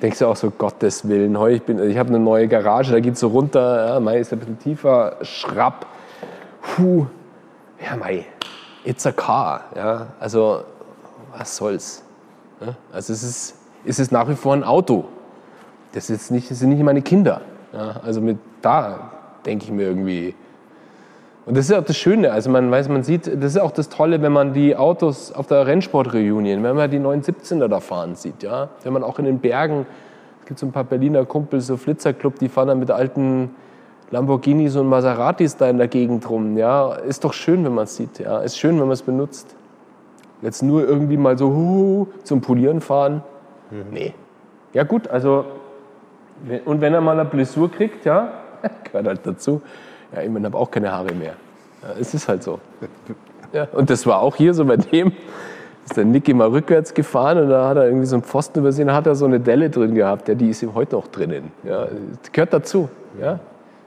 [0.00, 3.16] Denkst du auch so, Gottes Willen, heu, ich, ich habe eine neue Garage, da geht
[3.16, 5.86] so runter, ja, Mai ist ein bisschen tiefer, schrapp.
[6.60, 7.06] Puh,
[7.80, 8.24] ja, Mai,
[8.84, 9.60] it's a car.
[9.76, 10.08] Ja?
[10.18, 10.64] Also,
[11.36, 12.02] was soll's?
[12.60, 12.74] Ja?
[12.92, 13.54] Also, es ist,
[13.84, 15.04] es ist nach wie vor ein Auto.
[15.92, 17.40] Das, ist nicht, das sind nicht meine Kinder.
[17.72, 18.00] Ja?
[18.04, 19.12] Also, mit da
[19.44, 20.34] denke ich mir irgendwie,
[21.44, 23.88] und das ist auch das Schöne, also man weiß, man sieht, das ist auch das
[23.88, 28.44] Tolle, wenn man die Autos auf der Rennsport-Reunion, wenn man die 917er da fahren sieht,
[28.44, 29.86] ja, wenn man auch in den Bergen,
[30.40, 33.50] es gibt so ein paar Berliner Kumpels, so Flitzerclub, die fahren dann mit alten
[34.12, 37.96] Lamborghinis und Maseratis da in der Gegend rum, ja, ist doch schön, wenn man es
[37.96, 39.56] sieht, ja, ist schön, wenn man es benutzt.
[40.42, 43.22] Jetzt nur irgendwie mal so hu, zum Polieren fahren,
[43.70, 43.84] mhm.
[43.92, 44.14] nee.
[44.74, 45.44] Ja gut, also,
[46.64, 48.32] und wenn er mal eine Blessur kriegt, ja,
[48.84, 49.62] gehört halt dazu,
[50.14, 51.34] ja, ich meine, habe auch keine Haare mehr.
[51.82, 52.60] Ja, es ist halt so.
[53.52, 55.12] Ja, und das war auch hier so bei dem.
[55.84, 58.86] Ist der Nicky mal rückwärts gefahren und da hat er irgendwie so einen Pfosten übersehen,
[58.86, 60.28] da hat er so eine Delle drin gehabt.
[60.28, 61.50] Ja, die ist ihm heute noch drinnen.
[61.64, 61.88] Ja,
[62.30, 62.88] gehört dazu.
[63.20, 63.40] Ja.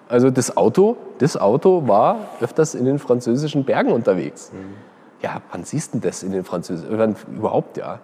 [0.09, 4.51] Also das Auto, das Auto war öfters in den französischen Bergen unterwegs.
[4.51, 4.75] Mhm.
[5.21, 7.99] Ja, wann siehst du das in den französischen, überhaupt ja.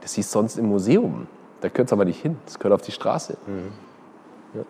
[0.00, 1.28] Das siehst du sonst im Museum.
[1.60, 2.36] Da gehört es aber nicht hin.
[2.44, 3.36] Das gehört auf die Straße.
[3.46, 3.72] Mhm.
[4.54, 4.64] Ja.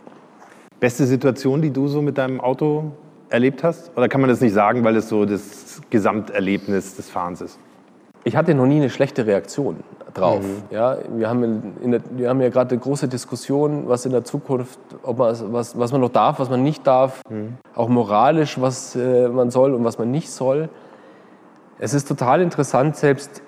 [0.81, 2.93] Beste Situation, die du so mit deinem Auto
[3.31, 3.91] erlebt hast?
[3.97, 7.59] Oder kann man das nicht sagen, weil es so das Gesamterlebnis des Fahrens ist?
[8.25, 9.77] Ich hatte noch nie eine schlechte Reaktion
[10.15, 10.43] drauf.
[10.43, 10.63] Mhm.
[10.71, 14.79] Ja, wir, haben der, wir haben ja gerade eine große Diskussion, was in der Zukunft,
[15.03, 17.57] ob man, was, was man noch darf, was man nicht darf, mhm.
[17.75, 20.69] auch moralisch, was äh, man soll und was man nicht soll.
[21.79, 23.43] Es ist total interessant, selbst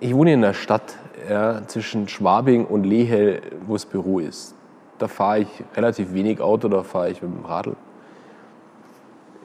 [0.00, 0.96] ich wohne in einer Stadt
[1.28, 4.54] ja, zwischen Schwabing und Lehel, wo das Büro ist
[4.98, 7.74] da fahre ich relativ wenig Auto, da fahre ich mit dem Radl.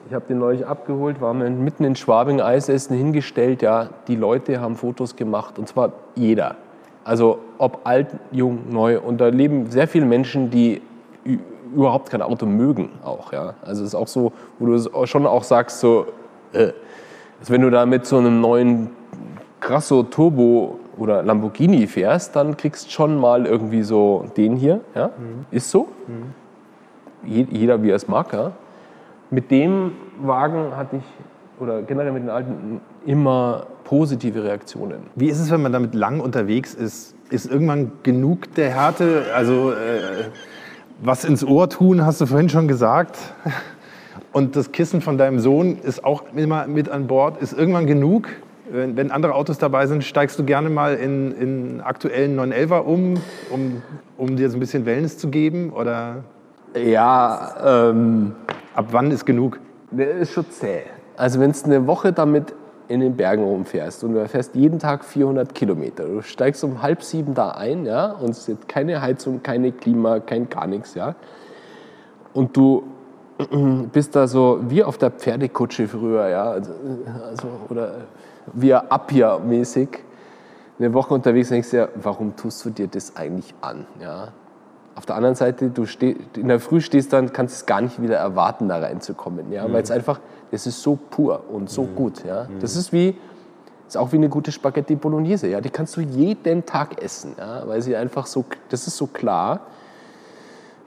[0.07, 3.61] Ich habe den neulich abgeholt, war mitten in Schwabing Eisessen hingestellt.
[3.61, 6.55] Ja, die Leute haben Fotos gemacht und zwar jeder.
[7.03, 8.99] Also ob alt, jung, neu.
[8.99, 10.81] Und da leben sehr viele Menschen, die
[11.75, 13.33] überhaupt kein Auto mögen auch.
[13.33, 13.55] Ja.
[13.61, 16.07] Also es ist auch so, wo du schon auch sagst, so,
[16.53, 16.71] äh,
[17.47, 18.89] wenn du da mit so einem neuen
[19.59, 24.81] Grasso Turbo oder Lamborghini fährst, dann kriegst du schon mal irgendwie so den hier.
[24.95, 25.07] Ja?
[25.07, 25.45] Mhm.
[25.51, 25.87] Ist so.
[26.07, 26.33] Mhm.
[27.25, 28.31] Jeder wie er es mag.
[28.33, 28.51] Ja?
[29.29, 29.91] Mit dem
[30.21, 31.03] Wagen hatte ich,
[31.61, 34.99] oder generell mit den alten, immer positive Reaktionen.
[35.15, 37.15] Wie ist es, wenn man damit lang unterwegs ist?
[37.29, 39.25] Ist irgendwann genug der Härte?
[39.35, 40.29] Also, äh,
[41.01, 43.17] was ins Ohr tun, hast du vorhin schon gesagt.
[44.31, 47.41] Und das Kissen von deinem Sohn ist auch immer mit an Bord.
[47.41, 48.27] Ist irgendwann genug?
[48.71, 53.15] Wenn, wenn, andere Autos dabei sind, steigst du gerne mal in, in aktuellen 911er um,
[53.49, 53.81] um,
[54.17, 55.71] um dir so ein bisschen Wellness zu geben?
[55.71, 56.23] Oder?
[56.75, 57.89] Ja.
[57.89, 58.35] Ähm,
[58.75, 59.59] Ab wann ist genug?
[59.91, 60.83] Der ist schon zäh.
[61.17, 62.53] Also wenn du eine Woche damit
[62.87, 67.03] in den Bergen rumfährst und du fährst jeden Tag 400 Kilometer, du steigst um halb
[67.03, 71.15] sieben da ein, ja, und es ist keine Heizung, keine Klima, kein gar nichts, ja,
[72.33, 72.83] und du
[73.91, 76.71] bist da so wie auf der Pferdekutsche früher, ja, also,
[77.29, 77.95] also oder
[78.53, 79.99] wie Appia-mäßig
[80.79, 83.85] eine Woche unterwegs denkst du ja, warum tust du dir das eigentlich an?
[84.01, 84.29] Ja?
[84.95, 88.01] Auf der anderen Seite, du steh, in der Früh stehst dann, kannst es gar nicht
[88.01, 89.51] wieder erwarten, da reinzukommen.
[89.51, 89.67] Ja?
[89.67, 89.73] Mhm.
[89.73, 90.19] Weil es einfach,
[90.51, 91.95] das ist so pur und so mhm.
[91.95, 92.23] gut.
[92.25, 92.45] Ja?
[92.45, 92.59] Mhm.
[92.61, 93.15] Das ist wie,
[93.87, 95.47] ist auch wie eine gute Spaghetti Bolognese.
[95.47, 95.59] Ja?
[95.61, 97.67] Die kannst du jeden Tag essen, ja?
[97.67, 99.61] weil sie einfach so, das ist so klar.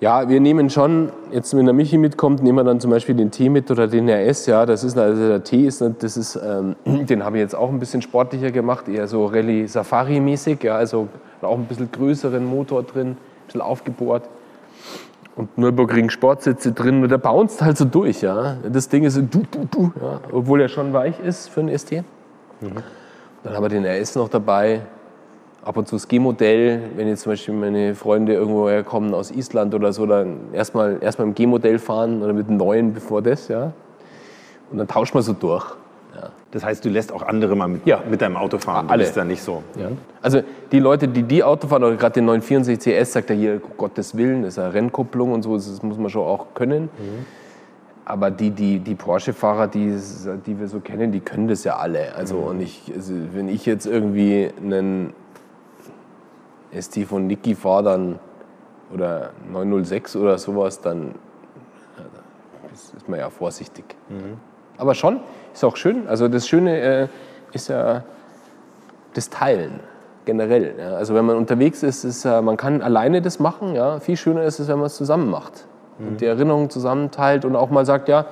[0.02, 3.30] Ja, wir nehmen schon, jetzt wenn der Michi mitkommt, nehmen wir dann zum Beispiel den
[3.30, 4.46] Tee mit oder den RS.
[4.46, 7.68] Ja, das ist, also der Tee ist, das ist, ähm, den habe ich jetzt auch
[7.68, 10.64] ein bisschen sportlicher gemacht, eher so Rallye Safari mäßig.
[10.64, 11.06] Ja, also
[11.40, 14.28] auch ein bisschen größeren Motor drin, ein bisschen aufgebohrt.
[15.36, 18.22] Und Nürburgring Sportsitze drin und der bounced halt so durch.
[18.22, 21.60] Ja, das Ding ist so du, du, du, ja, obwohl er schon weich ist für
[21.60, 21.92] einen ST.
[21.92, 22.02] Mhm.
[23.44, 24.80] Dann haben wir den RS noch dabei
[25.64, 29.74] ab und zu das G-Modell, wenn jetzt zum Beispiel meine Freunde irgendwo herkommen aus Island
[29.74, 33.72] oder so, dann erstmal erst im G-Modell fahren oder mit dem neuen bevor das, ja.
[34.70, 35.66] Und dann tauscht man so durch.
[36.14, 36.30] Ja.
[36.50, 38.02] Das heißt, du lässt auch andere mal mit, ja.
[38.08, 38.88] mit deinem Auto fahren.
[38.88, 39.00] Alle.
[39.00, 39.62] Das ist ja nicht so.
[39.78, 39.88] Ja.
[40.20, 40.42] Also
[40.72, 44.16] die Leute, die die Auto fahren, oder gerade den 964 CS, sagt er hier, Gottes
[44.16, 46.84] Willen, das ist eine Rennkupplung und so, das muss man schon auch können.
[46.84, 47.26] Mhm.
[48.04, 49.96] Aber die, die, die Porsche-Fahrer, die,
[50.44, 52.14] die wir so kennen, die können das ja alle.
[52.16, 52.46] Also, mhm.
[52.46, 55.14] und ich, also wenn ich jetzt irgendwie einen
[56.78, 58.18] ST von Niki fahre dann
[58.92, 61.14] oder 906 oder sowas, dann
[62.72, 63.84] ist, man ja vorsichtig.
[64.78, 65.20] Aber schon,
[65.52, 66.08] ist auch schön.
[66.08, 67.08] Also das Schöne äh,
[67.52, 68.02] ist ja
[69.14, 69.80] das Teilen
[70.24, 70.74] generell.
[70.78, 70.94] Ja.
[70.94, 73.74] Also wenn man unterwegs ist, ist äh, man kann alleine das machen.
[73.74, 74.00] Ja.
[74.00, 75.66] Viel schöner ist es, wenn man es zusammen macht
[75.98, 78.26] und die Erinnerungen zusammenteilt und auch mal sagt, ja,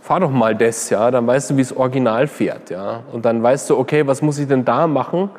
[0.00, 3.42] fahr doch mal das, ja, dann weißt du, wie es original fährt, ja, und dann
[3.42, 5.30] weißt du, okay, was muss ich denn da machen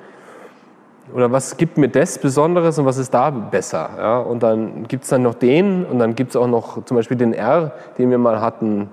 [1.13, 5.03] oder was gibt mir das Besonderes und was ist da besser, ja, und dann gibt
[5.03, 8.09] es dann noch den und dann gibt es auch noch zum Beispiel den R, den
[8.09, 8.89] wir mal hatten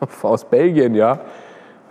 [0.22, 1.20] aus Belgien, ja,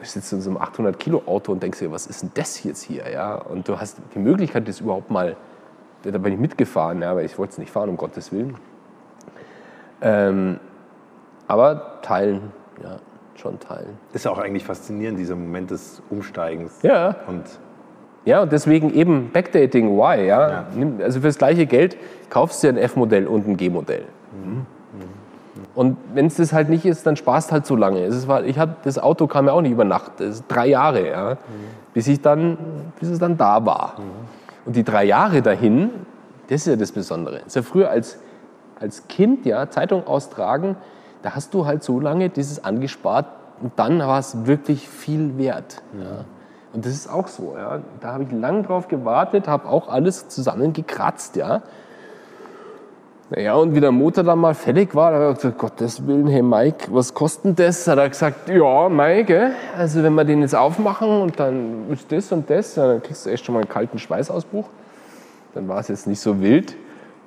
[0.01, 2.63] ich sitze in so einem 800 Kilo Auto und denkst dir, was ist denn das
[2.63, 5.35] jetzt hier, ja, und du hast die Möglichkeit, das überhaupt mal,
[6.03, 8.55] da bin ich mitgefahren, ja, weil ich wollte es nicht fahren, um Gottes Willen.
[10.01, 10.59] Ähm,
[11.47, 12.51] aber teilen,
[12.83, 12.97] ja,
[13.35, 13.97] schon teilen.
[14.13, 16.81] Ist ja auch eigentlich faszinierend, dieser Moment des Umsteigens.
[16.81, 17.15] Ja.
[17.27, 17.43] Und
[18.25, 20.25] Ja, und deswegen eben Backdating, why?
[20.25, 20.49] Ja?
[20.49, 20.65] Ja.
[21.03, 21.95] Also für das gleiche Geld
[22.29, 24.03] kaufst du dir ein F-Modell und ein G-Modell.
[25.75, 28.03] Und wenn es das halt nicht ist, dann sparst halt so lange.
[28.05, 30.67] Es ist, ich hab, das Auto kam ja auch nicht über Nacht, das ist drei
[30.67, 31.37] Jahre, ja,
[31.93, 32.57] bis, ich dann,
[32.99, 33.95] bis es dann da war.
[34.65, 35.91] Und die drei Jahre dahin,
[36.47, 37.39] das ist ja das Besondere.
[37.39, 38.19] Das ist ja früher als,
[38.79, 40.77] als Kind, ja, Zeitung austragen,
[41.23, 43.25] da hast du halt so lange dieses angespart
[43.61, 45.81] und dann war es wirklich viel wert.
[45.99, 46.25] Ja.
[46.75, 47.55] Und das ist auch so.
[47.57, 47.79] Ja.
[48.01, 51.61] Da habe ich lang drauf gewartet, habe auch alles zusammengekratzt, ja.
[53.29, 56.27] Naja, und wie der Motor dann mal fertig war, da habe ich gesagt, Gottes Willen,
[56.27, 57.87] hey Mike, was kostet das?
[57.87, 62.31] Hat er gesagt, ja, Mike, also wenn wir den jetzt aufmachen und dann ist das
[62.31, 64.65] und das, dann kriegst du echt schon mal einen kalten Schweißausbruch.
[65.55, 66.75] Dann war es jetzt nicht so wild.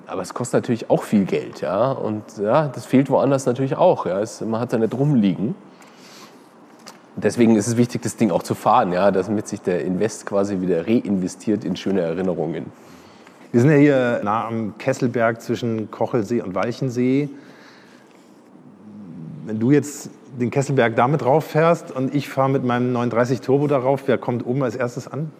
[0.07, 1.91] Aber es kostet natürlich auch viel Geld, ja.
[1.91, 4.05] Und ja, das fehlt woanders natürlich auch.
[4.05, 4.21] Ja.
[4.21, 5.55] Es, man hat da nicht rumliegen.
[7.15, 10.61] Deswegen ist es wichtig, das Ding auch zu fahren, ja, damit sich der Invest quasi
[10.61, 12.67] wieder reinvestiert in schöne Erinnerungen.
[13.51, 17.29] wir sind ja hier nah am Kesselberg zwischen Kochelsee und Walchensee.
[19.45, 23.67] Wenn du jetzt den Kesselberg damit rauf fährst und ich fahre mit meinem 39 Turbo
[23.67, 25.31] darauf, wer kommt oben als erstes an?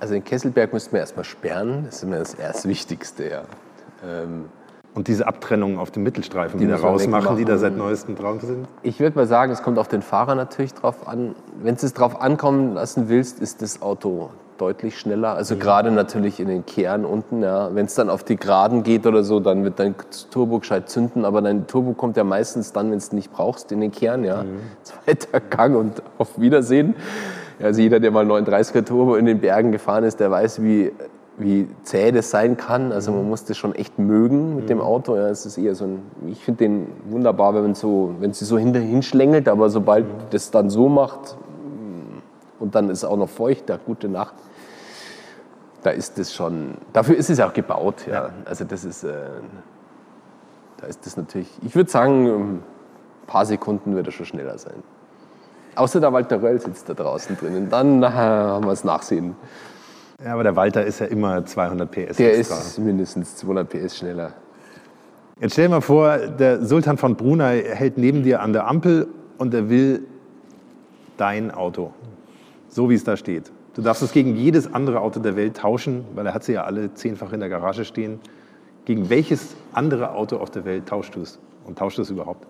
[0.00, 1.84] Also den Kesselberg müssten wir erstmal sperren.
[1.86, 3.42] Das ist immer das erst Wichtigste, ja.
[4.06, 4.44] Ähm,
[4.98, 8.66] Und diese Abtrennungen auf dem Mittelstreifen Die wieder rausmachen, die da seit neuestem drauf sind.
[8.82, 11.36] ich würde mal sagen, es kommt auf den Fahrer natürlich drauf an.
[11.62, 15.34] Wenn du es drauf ankommen lassen willst, ist das Auto deutlich schneller.
[15.34, 17.44] Also gerade natürlich in den Kehren unten.
[17.44, 17.72] Ja.
[17.76, 19.94] Wenn es dann auf die Geraden geht oder so, dann wird dein
[20.32, 21.24] Turbo gescheit zünden.
[21.24, 24.24] Aber dein Turbo kommt ja meistens dann, wenn du es nicht brauchst, in den Kehren.
[24.24, 24.44] Ja.
[24.82, 26.96] Zweiter Gang und auf Wiedersehen.
[27.60, 30.90] Ja, Also jeder, der mal 39er Turbo in den Bergen gefahren ist, der weiß, wie,
[31.38, 32.92] wie zäh das sein kann.
[32.92, 35.16] Also man muss das schon echt mögen mit dem Auto.
[35.16, 38.44] Ja, es ist eher so ein, ich finde den wunderbar, wenn man so, wenn sie
[38.44, 43.16] so hinter- hinschlängelt, aber sobald das dann so macht mm, und dann ist es auch
[43.16, 44.34] noch feucht, ja, gute Nacht.
[45.82, 48.06] Da ist das schon, dafür ist es ja auch gebaut.
[48.10, 48.30] Ja.
[48.44, 49.12] Also das ist, äh,
[50.78, 52.62] da ist das natürlich, ich würde sagen, ein
[53.28, 54.82] paar Sekunden wird er schon schneller sein.
[55.76, 57.70] Außer der Walter Röll sitzt da draußen drinnen.
[57.70, 59.36] Dann äh, haben wir das Nachsehen.
[60.24, 62.56] Ja, aber der Walter ist ja immer 200 PS Der extra.
[62.58, 64.32] ist mindestens 200 PS schneller.
[65.40, 69.06] Jetzt stell dir mal vor, der Sultan von Brunei hält neben dir an der Ampel
[69.38, 70.04] und er will
[71.16, 71.92] dein Auto,
[72.68, 73.52] so wie es da steht.
[73.74, 76.64] Du darfst es gegen jedes andere Auto der Welt tauschen, weil er hat sie ja
[76.64, 78.18] alle zehnfach in der Garage stehen.
[78.86, 81.38] Gegen welches andere Auto auf der Welt tauschst du es?
[81.64, 82.44] Und tauschst du es überhaupt?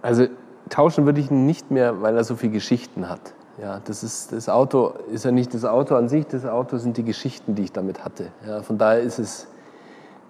[0.00, 0.28] Also
[0.70, 3.34] tauschen würde ich ihn nicht mehr, weil er so viele Geschichten hat.
[3.62, 6.96] Ja, das, ist, das Auto ist ja nicht das Auto an sich, das Auto sind
[6.96, 8.26] die Geschichten, die ich damit hatte.
[8.44, 9.46] Ja, von daher ist es,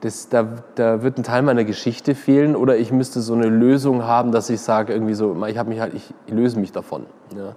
[0.02, 4.04] das, da, da wird ein Teil meiner Geschichte fehlen oder ich müsste so eine Lösung
[4.04, 7.06] haben, dass ich sage irgendwie so, ich mich halt, ich löse mich davon.
[7.34, 7.54] Ja.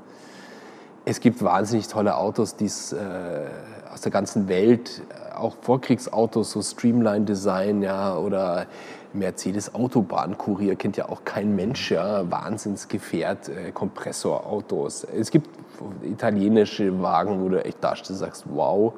[1.08, 2.97] Es gibt wahnsinnig tolle Autos, die es äh,
[3.93, 8.66] aus der ganzen Welt, äh, auch Vorkriegsautos, so Streamline-Design, ja, oder
[9.14, 15.06] Mercedes Autobahnkurier kennt ja auch kein Mensch, ja, Wahnsinnsgefährt, äh, Kompressorautos.
[15.16, 15.47] Es gibt
[16.03, 18.93] italienische Wagen, wo du echt da stehst sagst, wow.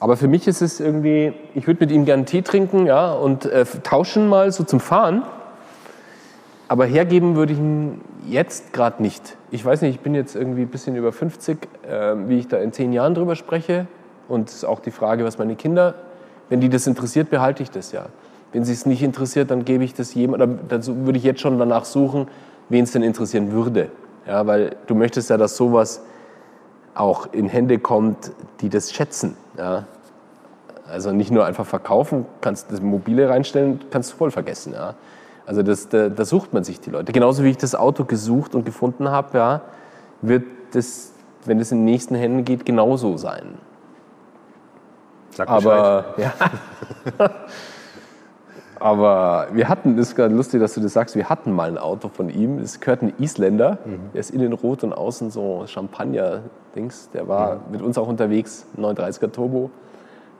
[0.00, 3.46] Aber für mich ist es irgendwie, ich würde mit ihm gerne Tee trinken, ja, und
[3.46, 5.22] äh, tauschen mal so zum Fahren.
[6.70, 9.36] Aber hergeben würde ich ihn jetzt gerade nicht.
[9.50, 12.58] Ich weiß nicht, ich bin jetzt irgendwie ein bisschen über 50, äh, wie ich da
[12.58, 13.88] in zehn Jahren drüber spreche.
[14.28, 15.94] Und es ist auch die Frage, was meine Kinder,
[16.48, 18.06] wenn die das interessiert, behalte ich das ja.
[18.52, 21.58] Wenn sie es nicht interessiert, dann gebe ich das jemandem, dann würde ich jetzt schon
[21.58, 22.28] danach suchen,
[22.68, 23.90] wen es denn interessieren würde.
[24.28, 26.04] Ja, weil du möchtest ja, dass sowas
[26.94, 29.36] auch in Hände kommt, die das schätzen.
[29.58, 29.86] Ja.
[30.86, 34.72] Also nicht nur einfach verkaufen, kannst das Mobile reinstellen, kannst du voll vergessen.
[34.72, 34.94] Ja.
[35.46, 37.12] Also das, da, da sucht man sich die Leute.
[37.12, 39.60] Genauso wie ich das Auto gesucht und gefunden habe, ja,
[40.22, 41.12] wird das,
[41.44, 43.58] wenn es in den nächsten Händen geht, genauso sein.
[45.30, 45.66] Sag Bescheid.
[45.66, 46.32] Aber, ja.
[48.80, 51.76] Aber wir hatten, das ist gerade lustig, dass du das sagst, wir hatten mal ein
[51.76, 52.58] Auto von ihm.
[52.58, 53.78] Es gehört ein Isländer.
[54.14, 57.10] Der ist innen rot und außen so Champagner-Dings.
[57.10, 59.70] Der war mit uns auch unterwegs, 930er Turbo.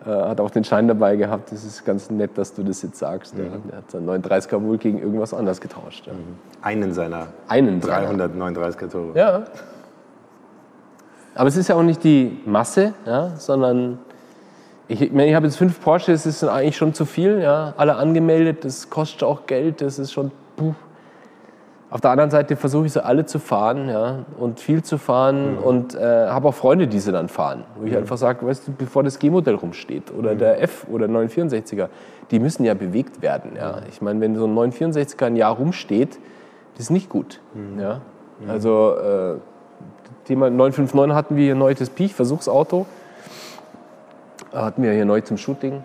[0.06, 1.52] Äh, hat auch den Schein dabei gehabt.
[1.52, 3.34] Das ist ganz nett, dass du das jetzt sagst.
[3.36, 3.44] Ja.
[3.68, 6.06] Der hat seinen 930er wohl gegen irgendwas anderes getauscht.
[6.06, 6.12] Ja.
[6.62, 8.06] Einen seiner Einen seiner.
[8.06, 9.10] 339 Tore.
[9.14, 9.44] Ja.
[11.34, 13.98] Aber es ist ja auch nicht die Masse, ja, sondern
[14.88, 17.40] ich, ich, ich habe jetzt fünf Porsche, das ist eigentlich schon zu viel.
[17.40, 17.74] Ja.
[17.76, 20.32] Alle angemeldet, das kostet auch Geld, das ist schon.
[20.56, 20.74] Puh.
[21.90, 25.58] Auf der anderen Seite versuche ich sie alle zu fahren ja, und viel zu fahren
[25.58, 27.64] und äh, habe auch Freunde, die sie dann fahren.
[27.76, 31.88] Wo ich einfach sage, weißt du, bevor das G-Modell rumsteht oder der F oder 964er,
[32.30, 33.56] die müssen ja bewegt werden.
[33.56, 33.78] Ja.
[33.88, 36.20] Ich meine, wenn so ein 964er ein Jahr rumsteht,
[36.74, 37.40] das ist nicht gut.
[37.76, 38.00] Ja.
[38.46, 39.34] Also äh,
[40.26, 42.86] Thema 959 hatten wir hier neu das Piech, Versuchsauto.
[44.52, 45.82] Hatten wir hier neu zum Shooting.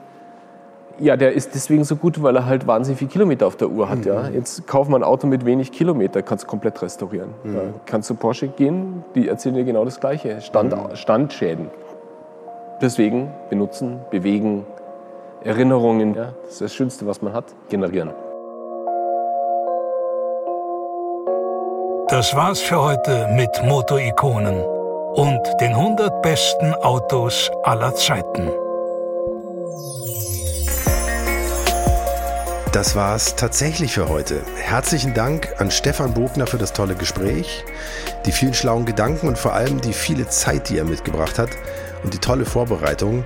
[0.98, 3.90] Ja, der ist deswegen so gut, weil er halt wahnsinnig viel Kilometer auf der Uhr
[3.90, 4.06] hat.
[4.06, 4.30] Ja.
[4.30, 7.32] Jetzt kauf mal ein Auto mit wenig Kilometer, kannst komplett restaurieren.
[7.44, 10.40] Da kannst du Porsche gehen, die erzählen dir genau das Gleiche.
[10.42, 11.70] Stand, Standschäden.
[12.82, 14.66] Deswegen benutzen, bewegen,
[15.44, 18.12] Erinnerungen, ja, das ist das Schönste, was man hat, generieren.
[22.08, 24.64] Das war's für heute mit Motorikonen
[25.16, 28.50] und den 100 besten Autos aller Zeiten.
[32.76, 34.42] Das war's tatsächlich für heute.
[34.58, 37.64] Herzlichen Dank an Stefan Bogner für das tolle Gespräch,
[38.26, 41.52] die vielen schlauen Gedanken und vor allem die viele Zeit, die er mitgebracht hat
[42.04, 43.24] und die tolle Vorbereitung.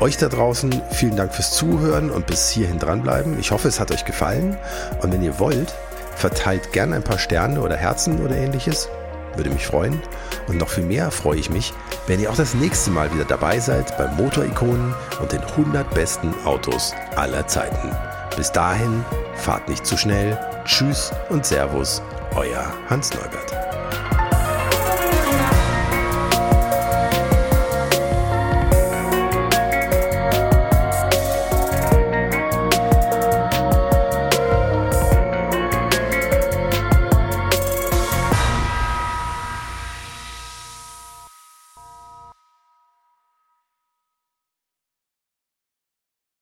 [0.00, 3.40] Euch da draußen vielen Dank fürs Zuhören und bis hierhin dranbleiben.
[3.40, 4.58] Ich hoffe, es hat euch gefallen
[5.00, 5.72] und wenn ihr wollt,
[6.14, 8.90] verteilt gerne ein paar Sterne oder Herzen oder ähnliches.
[9.34, 10.02] Würde mich freuen.
[10.46, 11.72] Und noch viel mehr freue ich mich,
[12.06, 16.34] wenn ihr auch das nächste Mal wieder dabei seid beim Motorikonen und den 100 besten
[16.44, 17.96] Autos aller Zeiten.
[18.36, 19.04] Bis dahin,
[19.34, 20.38] fahrt nicht zu schnell.
[20.64, 22.02] Tschüss und Servus,
[22.34, 23.69] euer Hans Neubert.